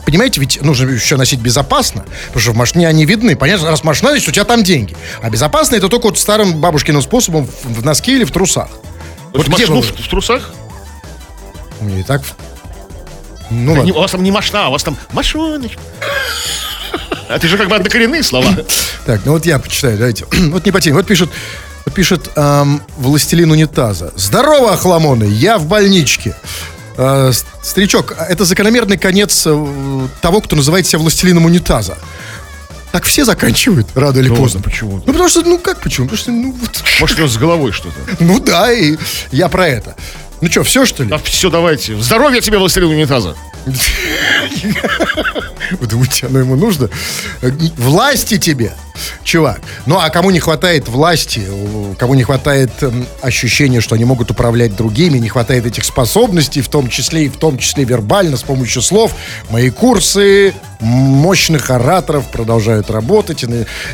[0.06, 3.36] понимаете, ведь нужно еще носить безопасно, потому что в машине они видны.
[3.36, 4.96] Понятно, раз машина, значит, у тебя там деньги.
[5.22, 8.70] А безопасно это только вот старым бабушкиным способом в, носке или в трусах.
[9.34, 10.52] Вот где машину в, в трусах?
[11.80, 12.22] У меня и так...
[13.50, 13.94] Ну, Не, ладно.
[13.94, 15.80] у вас там не машина, у вас там машиночка.
[17.30, 18.48] Это же как бы однокоренные слова.
[19.06, 20.26] Так, ну вот я почитаю, давайте.
[20.52, 20.96] вот не по теме.
[20.98, 21.30] Вот пишет,
[21.96, 24.12] пишет эм, «Властелин унитаза».
[24.16, 26.36] Здорово, охламоны, я в больничке.
[26.98, 27.32] Э,
[27.64, 31.98] старичок, это закономерный конец э, того, кто называет себя властелином унитаза.
[32.92, 34.62] Так все заканчивают, рано или Ну поздно.
[34.62, 34.98] почему?
[35.06, 36.08] Ну, потому что, ну как почему?
[36.08, 38.00] Потому что, ну, вот, Может, у с головой что-то.
[38.24, 38.98] ну да, и
[39.32, 39.96] я про это.
[40.42, 41.10] Ну что, все что ли?
[41.10, 41.96] Да все, давайте.
[42.02, 43.36] Здоровья тебе, властелин унитаза.
[45.80, 46.90] Вы думаете, оно ему нужно?
[47.78, 48.74] Власти тебе,
[49.24, 49.62] чувак.
[49.86, 51.42] Ну, а кому не хватает власти,
[51.98, 56.70] кому не хватает эм, ощущения, что они могут управлять другими, не хватает этих способностей, в
[56.70, 59.16] том числе и в том числе вербально, с помощью слов,
[59.50, 63.46] мои курсы мощных ораторов продолжают работать.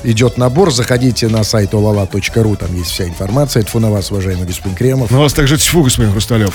[0.03, 0.71] Идет набор.
[0.71, 3.63] Заходите на сайт olala.ru, там есть вся информация.
[3.63, 5.11] Это на вас, уважаемый господин Кремов.
[5.11, 6.53] На вас также тьфу, господин Хрусталев.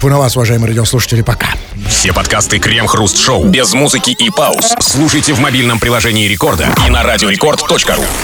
[0.00, 1.48] На вас, уважаемые радиослушатели, пока.
[1.88, 8.04] Все подкасты Крем-хруст-шоу без музыки и пауз слушайте в мобильном приложении Рекорда и на радиорекорд.ру.